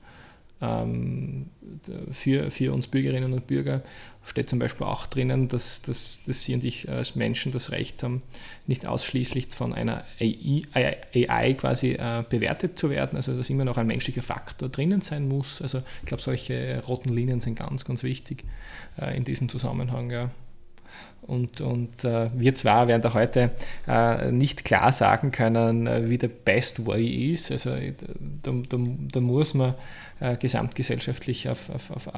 für, 2.12 2.52
für 2.52 2.74
uns 2.74 2.88
Bürgerinnen 2.88 3.34
und 3.34 3.48
Bürger 3.48 3.82
steht 4.24 4.50
zum 4.50 4.60
Beispiel 4.60 4.86
auch 4.86 5.08
drinnen, 5.08 5.48
dass, 5.48 5.82
dass, 5.82 6.22
dass 6.26 6.44
Sie 6.44 6.54
und 6.54 6.64
ich 6.64 6.88
als 6.88 7.16
Menschen 7.16 7.52
das 7.52 7.72
Recht 7.72 8.04
haben, 8.04 8.22
nicht 8.68 8.88
ausschließlich 8.88 9.48
von 9.48 9.74
einer 9.74 10.04
AI, 10.20 10.98
AI 11.16 11.54
quasi 11.54 11.94
äh, 11.94 12.24
bewertet 12.30 12.78
zu 12.78 12.90
werden, 12.90 13.16
also 13.16 13.36
dass 13.36 13.50
immer 13.50 13.66
noch 13.66 13.78
ein 13.78 13.88
menschlicher 13.88 14.22
Faktor 14.22 14.70
drinnen 14.70 15.02
sein 15.02 15.28
muss. 15.28 15.62
Also 15.62 15.80
ich 16.02 16.06
glaube, 16.06 16.22
solche 16.22 16.82
roten 16.88 17.14
Linien 17.14 17.42
sind 17.42 17.58
ganz, 17.58 17.84
ganz 17.84 18.04
wichtig 18.04 18.44
äh, 19.00 19.18
in 19.18 19.24
diesem 19.24 19.50
Zusammenhang. 19.50 20.12
Ja. 20.12 20.30
Und, 21.24 21.62
und 21.62 22.04
äh, 22.04 22.30
wir 22.34 22.56
zwar 22.56 22.88
werden 22.88 23.02
da 23.02 23.14
heute 23.14 23.52
äh, 23.88 24.32
nicht 24.32 24.66
klar 24.66 24.92
sagen 24.92 25.32
können, 25.32 25.88
äh, 25.88 26.10
wie 26.10 26.18
der 26.18 26.28
Best 26.28 26.86
Way 26.86 27.32
ist. 27.32 27.52
Also 27.52 27.72
da, 28.44 28.52
da, 28.52 28.78
da 29.12 29.20
muss 29.20 29.54
man 29.54 29.76
äh, 30.22 30.38
gesamtgesellschaftlich 30.38 31.50
auf, 31.50 31.70
auf, 31.70 31.92
auf, 31.92 32.10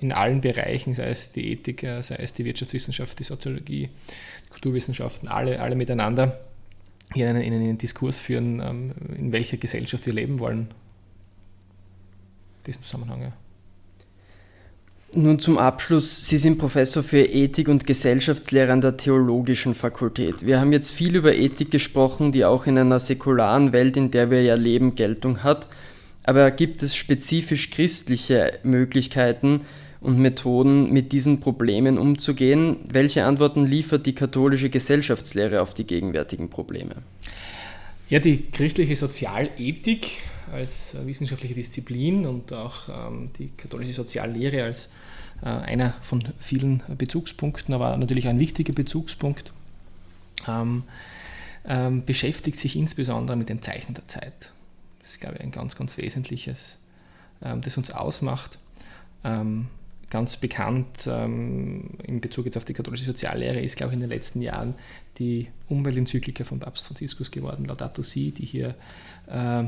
in 0.00 0.12
allen 0.12 0.40
Bereichen, 0.40 0.94
sei 0.94 1.08
es 1.08 1.32
die 1.32 1.52
Ethik, 1.52 1.82
äh, 1.82 2.02
sei 2.02 2.16
es 2.16 2.32
die 2.32 2.44
Wirtschaftswissenschaft, 2.44 3.18
die 3.18 3.24
Soziologie, 3.24 3.90
die 4.46 4.50
Kulturwissenschaften, 4.50 5.28
alle, 5.28 5.60
alle 5.60 5.76
miteinander 5.76 6.40
hier 7.12 7.28
einen, 7.28 7.42
in 7.42 7.52
einen 7.52 7.78
Diskurs 7.78 8.18
führen, 8.18 8.60
ähm, 8.60 8.92
in 9.18 9.32
welcher 9.32 9.58
Gesellschaft 9.58 10.06
wir 10.06 10.14
leben 10.14 10.38
wollen. 10.38 10.68
In 12.58 12.64
diesem 12.66 12.82
Zusammenhang, 12.82 13.22
ja. 13.22 13.32
Nun 15.14 15.38
zum 15.38 15.58
Abschluss. 15.58 16.26
Sie 16.26 16.38
sind 16.38 16.56
Professor 16.56 17.02
für 17.02 17.22
Ethik 17.22 17.68
und 17.68 17.86
Gesellschaftslehre 17.86 18.72
an 18.72 18.80
der 18.80 18.96
Theologischen 18.96 19.74
Fakultät. 19.74 20.46
Wir 20.46 20.58
haben 20.58 20.72
jetzt 20.72 20.90
viel 20.90 21.16
über 21.16 21.34
Ethik 21.34 21.70
gesprochen, 21.70 22.32
die 22.32 22.46
auch 22.46 22.66
in 22.66 22.78
einer 22.78 22.98
säkularen 22.98 23.74
Welt, 23.74 23.98
in 23.98 24.10
der 24.10 24.30
wir 24.30 24.42
ja 24.42 24.54
leben, 24.54 24.94
Geltung 24.94 25.42
hat. 25.42 25.68
Aber 26.24 26.50
gibt 26.50 26.82
es 26.82 26.94
spezifisch 26.94 27.70
christliche 27.70 28.58
Möglichkeiten 28.62 29.62
und 30.00 30.18
Methoden, 30.18 30.92
mit 30.92 31.12
diesen 31.12 31.40
Problemen 31.40 31.98
umzugehen? 31.98 32.76
Welche 32.88 33.24
Antworten 33.24 33.66
liefert 33.66 34.06
die 34.06 34.14
katholische 34.14 34.70
Gesellschaftslehre 34.70 35.60
auf 35.60 35.74
die 35.74 35.84
gegenwärtigen 35.84 36.48
Probleme? 36.48 36.96
Ja, 38.08 38.18
die 38.18 38.50
christliche 38.50 38.94
Sozialethik 38.94 40.18
als 40.52 40.96
wissenschaftliche 41.04 41.54
Disziplin 41.54 42.26
und 42.26 42.52
auch 42.52 42.88
ähm, 42.88 43.30
die 43.38 43.50
katholische 43.56 43.94
Soziallehre 43.94 44.64
als 44.64 44.90
äh, 45.42 45.46
einer 45.46 45.94
von 46.02 46.22
vielen 46.38 46.82
Bezugspunkten, 46.98 47.72
aber 47.74 47.96
natürlich 47.96 48.28
ein 48.28 48.38
wichtiger 48.38 48.74
Bezugspunkt, 48.74 49.52
ähm, 50.46 50.82
ähm, 51.66 52.04
beschäftigt 52.04 52.58
sich 52.58 52.76
insbesondere 52.76 53.36
mit 53.36 53.48
dem 53.48 53.62
Zeichen 53.62 53.94
der 53.94 54.06
Zeit. 54.06 54.52
Das 55.02 55.12
ist, 55.12 55.20
glaube 55.20 55.36
ich, 55.36 55.42
ein 55.42 55.50
ganz, 55.50 55.76
ganz 55.76 55.98
wesentliches, 55.98 56.78
ähm, 57.42 57.60
das 57.60 57.76
uns 57.76 57.90
ausmacht. 57.90 58.58
Ähm, 59.24 59.68
ganz 60.12 60.36
bekannt 60.36 61.06
ähm, 61.06 61.90
in 62.02 62.20
Bezug 62.20 62.44
jetzt 62.44 62.58
auf 62.58 62.66
die 62.66 62.74
katholische 62.74 63.04
Soziallehre 63.06 63.60
ist, 63.60 63.76
glaube 63.76 63.92
ich, 63.92 63.94
in 63.94 64.00
den 64.00 64.10
letzten 64.10 64.42
Jahren 64.42 64.74
die 65.18 65.48
Umweltenzyklika 65.68 66.44
von 66.44 66.60
Papst 66.60 66.84
Franziskus 66.84 67.30
geworden, 67.30 67.64
Laudato 67.64 68.02
Si, 68.02 68.30
die 68.30 68.44
hier, 68.44 68.74
äh, 69.26 69.64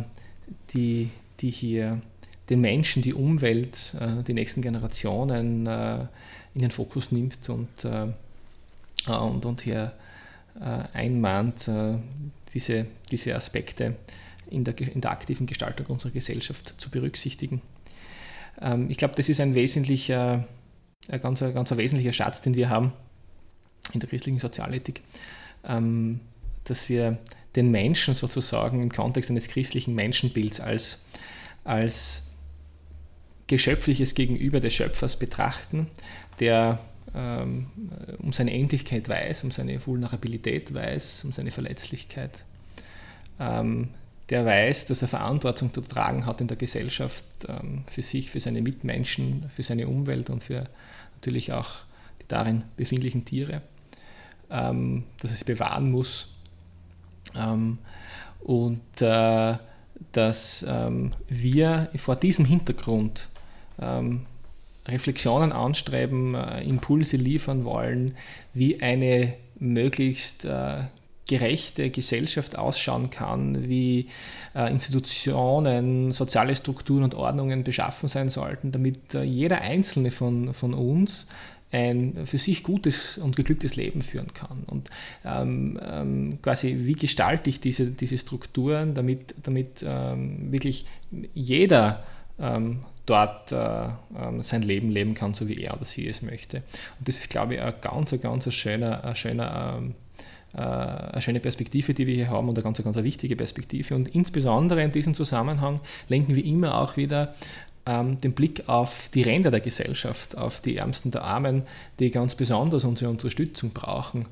die, 0.75 1.09
die 1.41 1.51
hier 1.51 2.03
den 2.51 2.61
Menschen, 2.61 3.03
die 3.03 3.15
Umwelt, 3.15 3.95
äh, 3.99 4.23
die 4.23 4.35
nächsten 4.35 4.61
Generationen 4.61 5.67
äh, 5.67 6.01
in 6.55 6.61
den 6.61 6.71
Fokus 6.71 7.11
nimmt 7.11 7.49
und, 7.49 7.85
äh, 7.87 8.09
äh, 9.07 9.17
und, 9.17 9.47
und 9.47 9.63
hier 9.63 9.93
äh, 10.61 10.97
einmahnt, 10.97 11.71
diese, 12.53 12.87
diese 13.11 13.35
Aspekte 13.35 13.97
in 14.49 14.65
der, 14.65 14.79
in 14.79 15.01
der 15.01 15.11
aktiven 15.11 15.47
Gestaltung 15.47 15.87
unserer 15.87 16.13
Gesellschaft 16.13 16.75
zu 16.79 16.91
berücksichtigen. 16.91 17.63
Ähm, 18.61 18.91
ich 18.91 18.97
glaube, 18.97 19.15
das 19.17 19.29
ist 19.29 19.41
ein 19.41 19.55
wesentlicher, 19.55 20.47
ein 21.09 21.21
ganz, 21.21 21.43
ein 21.43 21.55
ganz 21.55 21.77
wesentlicher 21.77 22.13
Schatz, 22.13 22.43
den 22.43 22.55
wir 22.55 22.69
haben 22.69 22.93
in 23.93 24.01
der 24.01 24.09
christlichen 24.09 24.39
Sozialethik, 24.39 25.03
ähm, 25.65 26.21
dass 26.65 26.89
wir 26.89 27.19
den 27.57 27.71
Menschen 27.71 28.15
sozusagen 28.15 28.83
im 28.83 28.91
Kontext 28.91 29.31
eines 29.31 29.49
christlichen 29.49 29.95
Menschenbilds 29.95 30.61
als, 30.61 31.05
als 31.63 32.23
geschöpfliches 33.47 34.15
Gegenüber 34.15 34.61
des 34.61 34.75
Schöpfers 34.75 35.19
betrachten, 35.19 35.89
der 36.41 36.81
ähm, 37.15 37.67
um 38.19 38.33
seine 38.33 38.53
Endlichkeit 38.53 39.09
weiß, 39.09 39.45
um 39.45 39.51
seine 39.51 39.85
Vulnerabilität 39.87 40.75
weiß, 40.75 41.25
um 41.25 41.33
seine 41.33 41.51
Verletzlichkeit, 41.51 42.43
ähm, 43.39 43.91
der 44.31 44.47
weiß, 44.47 44.87
dass 44.87 45.03
er 45.03 45.09
Verantwortung 45.09 45.73
zu 45.73 45.81
tragen 45.83 46.27
hat 46.27 46.41
in 46.41 46.47
der 46.47 46.57
Gesellschaft 46.57 47.25
ähm, 47.49 47.85
für 47.87 48.03
sich, 48.03 48.31
für 48.31 48.41
seine 48.41 48.63
Mitmenschen, 48.63 49.51
für 49.55 49.63
seine 49.63 49.87
Umwelt 49.87 50.31
und 50.31 50.43
für 50.43 50.69
natürlich 51.17 51.53
auch 51.53 51.71
die 52.21 52.29
darin 52.29 52.65
befindlichen 52.77 53.25
Tiere, 53.25 53.61
ähm, 54.51 55.05
dass 55.21 55.31
er 55.31 55.37
sie 55.37 55.45
bewahren 55.45 55.91
muss. 55.91 56.35
Ähm, 57.35 57.79
und 58.41 59.01
äh, 59.01 59.55
dass 60.13 60.67
wir 61.29 61.89
vor 61.97 62.17
diesem 62.17 62.45
Hintergrund 62.45 63.29
Reflexionen 64.87 65.53
anstreben, 65.53 66.35
äh, 66.35 66.63
Impulse 66.63 67.17
liefern 67.17 67.65
wollen, 67.65 68.13
wie 68.53 68.83
eine 68.83 69.35
möglichst 69.59 70.45
äh, 70.45 70.85
gerechte 71.27 71.91
Gesellschaft 71.91 72.57
ausschauen 72.57 73.11
kann, 73.11 73.69
wie 73.69 74.09
äh, 74.55 74.71
Institutionen, 74.71 76.13
soziale 76.13 76.55
Strukturen 76.55 77.05
und 77.05 77.15
Ordnungen 77.15 77.65
beschaffen 77.65 78.09
sein 78.09 78.29
sollten, 78.29 78.73
damit 78.73 79.15
äh, 79.15 79.23
jeder 79.23 79.63
einzelne 79.63 80.11
von, 80.11 80.53
von 80.53 80.75
uns 80.75 81.27
ein 81.73 82.27
für 82.27 82.39
sich 82.39 82.63
gutes 82.63 83.19
und 83.19 83.37
geglücktes 83.37 83.75
Leben 83.75 84.03
führen 84.03 84.33
kann. 84.33 84.63
Und 84.67 84.91
ähm, 85.25 85.81
ähm, 85.83 86.39
quasi, 86.41 86.81
wie 86.83 86.93
gestalte 86.93 87.51
ich 87.51 87.59
diese, 87.59 87.87
diese 87.87 88.17
Strukturen, 88.17 88.95
damit, 88.95 89.35
damit 89.43 89.85
ähm, 89.85 90.53
wirklich 90.53 90.87
jeder 91.35 92.05
ähm, 92.39 92.85
dort 93.07 93.53
äh, 93.53 93.89
ähm, 94.17 94.43
sein 94.43 94.63
Leben 94.63 94.91
leben 94.91 95.15
kann, 95.15 95.35
so 95.35 95.49
wie 95.49 95.61
er 95.61 95.75
oder 95.75 95.85
sie 95.85 96.09
es 96.09 96.23
möchte. 96.23 96.59
Und 96.99 97.09
das 97.09 97.17
ist, 97.17 97.31
glaube 97.31 97.55
ich, 97.55 97.61
ein 97.61 97.75
ganz, 97.81 98.15
ganz 98.21 98.55
schöner, 98.55 99.05
ein 99.05 99.17
schöner 99.17 99.79
ähm, 99.79 99.91
äh, 99.91 100.04
eine 100.57 101.21
schöne 101.21 101.41
Perspektive, 101.41 101.95
die 101.95 102.07
wir 102.07 102.15
hier 102.15 102.31
haben 102.31 102.49
und 102.49 102.57
eine 102.57 102.63
ganz, 102.63 102.83
ganz 102.83 102.97
wichtige 102.97 103.37
Perspektive. 103.37 103.95
Und 103.95 104.15
insbesondere 104.15 104.83
in 104.83 104.93
diesem 104.93 105.15
Zusammenhang 105.15 105.81
lenken 106.09 106.35
wir 106.35 106.45
immer 106.45 106.81
auch 106.81 106.97
wieder 106.97 107.35
ähm, 107.87 108.21
den 108.21 108.33
Blick 108.33 108.69
auf 108.69 109.11
die 109.13 109.23
Ränder 109.23 109.51
der 109.51 109.61
Gesellschaft, 109.61 110.39
auf 110.39 110.61
die 110.61 110.77
Ärmsten 110.77 111.11
der 111.11 111.23
Armen, 111.23 111.63
die 111.99 112.11
ganz 112.11 112.35
besonders 112.35 112.85
unsere 112.85 113.11
Unterstützung 113.11 113.71
brauchen, 113.71 114.27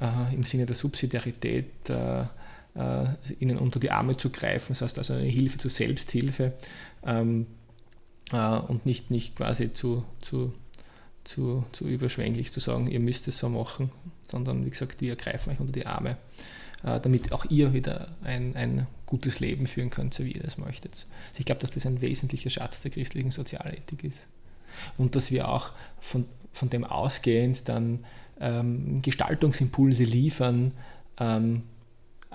äh, 0.00 0.34
im 0.34 0.44
Sinne 0.44 0.66
der 0.66 0.76
Subsidiarität. 0.76 1.90
Äh, 1.90 2.24
äh, 2.76 3.06
ihnen 3.40 3.58
unter 3.58 3.80
die 3.80 3.90
Arme 3.90 4.16
zu 4.16 4.30
greifen, 4.30 4.68
das 4.68 4.82
heißt 4.82 4.98
also 4.98 5.14
eine 5.14 5.24
Hilfe 5.24 5.58
zur 5.58 5.70
Selbsthilfe 5.70 6.52
ähm, 7.04 7.46
äh, 8.32 8.58
und 8.58 8.86
nicht, 8.86 9.10
nicht 9.10 9.36
quasi 9.36 9.72
zu, 9.72 10.04
zu 10.20 10.52
zu, 11.26 11.64
zu 11.72 11.86
überschwänglich 11.86 12.52
zu 12.52 12.60
sagen, 12.60 12.88
ihr 12.88 13.00
müsst 13.00 13.28
es 13.28 13.38
so 13.38 13.48
machen, 13.48 13.90
sondern 14.28 14.64
wie 14.64 14.70
gesagt, 14.70 15.00
wir 15.00 15.16
greifen 15.16 15.50
euch 15.50 15.60
unter 15.60 15.72
die 15.72 15.86
Arme, 15.86 16.18
äh, 16.84 17.00
damit 17.00 17.32
auch 17.32 17.44
ihr 17.46 17.72
wieder 17.72 18.08
ein, 18.22 18.56
ein 18.56 18.86
gutes 19.06 19.40
Leben 19.40 19.66
führen 19.66 19.90
könnt, 19.90 20.14
so 20.14 20.24
wie 20.24 20.32
ihr 20.32 20.42
das 20.42 20.58
möchtet. 20.58 21.06
Also 21.30 21.40
ich 21.40 21.46
glaube, 21.46 21.60
dass 21.60 21.70
das 21.70 21.86
ein 21.86 22.00
wesentlicher 22.00 22.50
Schatz 22.50 22.80
der 22.80 22.90
christlichen 22.90 23.30
Sozialethik 23.30 24.04
ist. 24.04 24.26
Und 24.98 25.16
dass 25.16 25.30
wir 25.30 25.48
auch 25.48 25.70
von, 26.00 26.26
von 26.52 26.70
dem 26.70 26.84
ausgehend 26.84 27.68
dann 27.68 28.04
ähm, 28.40 29.00
Gestaltungsimpulse 29.02 30.04
liefern, 30.04 30.72
ähm, 31.18 31.62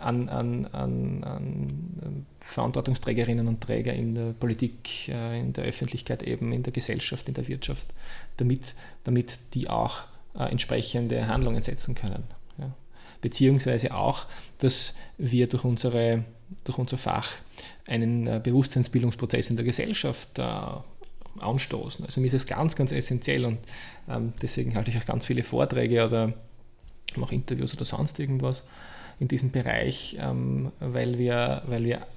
an, 0.01 0.29
an, 0.29 0.65
an, 0.67 1.23
an, 1.23 2.25
Verantwortungsträgerinnen 2.41 3.47
und 3.47 3.61
Träger 3.61 3.93
in 3.93 4.15
der 4.15 4.33
Politik, 4.33 5.07
äh, 5.09 5.39
in 5.39 5.53
der 5.53 5.65
Öffentlichkeit 5.65 6.23
eben, 6.23 6.51
in 6.51 6.63
der 6.63 6.73
Gesellschaft, 6.73 7.27
in 7.27 7.33
der 7.33 7.47
Wirtschaft, 7.47 7.87
damit, 8.37 8.73
damit 9.03 9.37
die 9.53 9.69
auch 9.69 10.01
äh, 10.35 10.43
entsprechende 10.43 11.27
Handlungen 11.27 11.61
setzen 11.61 11.95
können. 11.95 12.23
Ja. 12.57 12.71
Beziehungsweise 13.21 13.93
auch, 13.93 14.25
dass 14.59 14.95
wir 15.17 15.47
durch, 15.47 15.63
unsere, 15.63 16.23
durch 16.63 16.77
unser 16.77 16.97
Fach 16.97 17.29
einen 17.87 18.27
äh, 18.27 18.41
Bewusstseinsbildungsprozess 18.43 19.49
in 19.49 19.55
der 19.55 19.65
Gesellschaft 19.65 20.39
anstoßen. 21.39 22.05
Also 22.05 22.19
mir 22.19 22.27
ist 22.27 22.33
es 22.33 22.45
ganz, 22.45 22.75
ganz 22.75 22.91
essentiell 22.91 23.45
und 23.45 23.59
ähm, 24.09 24.33
deswegen 24.41 24.75
halte 24.75 24.91
ich 24.91 24.97
auch 24.97 25.05
ganz 25.05 25.25
viele 25.25 25.43
Vorträge 25.43 26.05
oder 26.05 26.33
mache 27.15 27.35
Interviews 27.35 27.73
oder 27.73 27.85
sonst 27.85 28.19
irgendwas 28.19 28.63
in 29.21 29.27
diesem 29.27 29.51
Bereich, 29.51 30.17
ähm, 30.19 30.71
weil, 30.79 31.19
wir, 31.19 31.61
weil 31.67 31.83
wir 31.83 32.07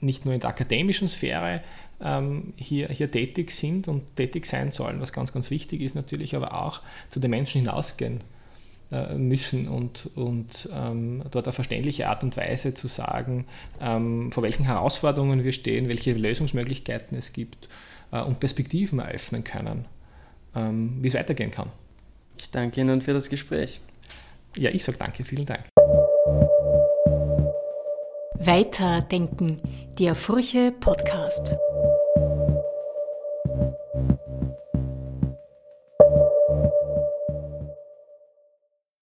nicht 0.00 0.24
nur 0.24 0.32
in 0.32 0.40
der 0.40 0.48
akademischen 0.48 1.08
Sphäre 1.08 1.60
ähm, 2.02 2.54
hier, 2.56 2.88
hier 2.88 3.10
tätig 3.10 3.50
sind 3.50 3.86
und 3.86 4.16
tätig 4.16 4.46
sein 4.46 4.72
sollen, 4.72 4.98
was 4.98 5.12
ganz, 5.12 5.30
ganz 5.30 5.50
wichtig 5.50 5.82
ist 5.82 5.94
natürlich, 5.94 6.34
aber 6.34 6.62
auch 6.64 6.80
zu 7.10 7.20
den 7.20 7.30
Menschen 7.30 7.60
hinausgehen 7.60 8.22
äh, 8.90 9.14
müssen 9.14 9.68
und, 9.68 10.08
und 10.14 10.70
ähm, 10.72 11.22
dort 11.30 11.48
auf 11.48 11.54
verständliche 11.54 12.08
Art 12.08 12.24
und 12.24 12.34
Weise 12.38 12.72
zu 12.72 12.88
sagen, 12.88 13.44
ähm, 13.78 14.32
vor 14.32 14.42
welchen 14.42 14.64
Herausforderungen 14.64 15.44
wir 15.44 15.52
stehen, 15.52 15.88
welche 15.88 16.14
Lösungsmöglichkeiten 16.14 17.18
es 17.18 17.34
gibt 17.34 17.68
äh, 18.10 18.22
und 18.22 18.40
Perspektiven 18.40 19.00
eröffnen 19.00 19.44
können, 19.44 19.84
ähm, 20.56 20.96
wie 21.02 21.08
es 21.08 21.14
weitergehen 21.14 21.50
kann. 21.50 21.68
Ich 22.38 22.50
danke 22.50 22.80
Ihnen 22.80 23.02
für 23.02 23.12
das 23.12 23.28
Gespräch. 23.28 23.80
Ja, 24.56 24.70
ich 24.70 24.82
sage 24.82 24.96
danke, 24.96 25.24
vielen 25.24 25.44
Dank. 25.44 25.73
Weiterdenken, 28.46 29.58
der 29.98 30.14
Furche 30.14 30.70
Podcast. 30.70 31.56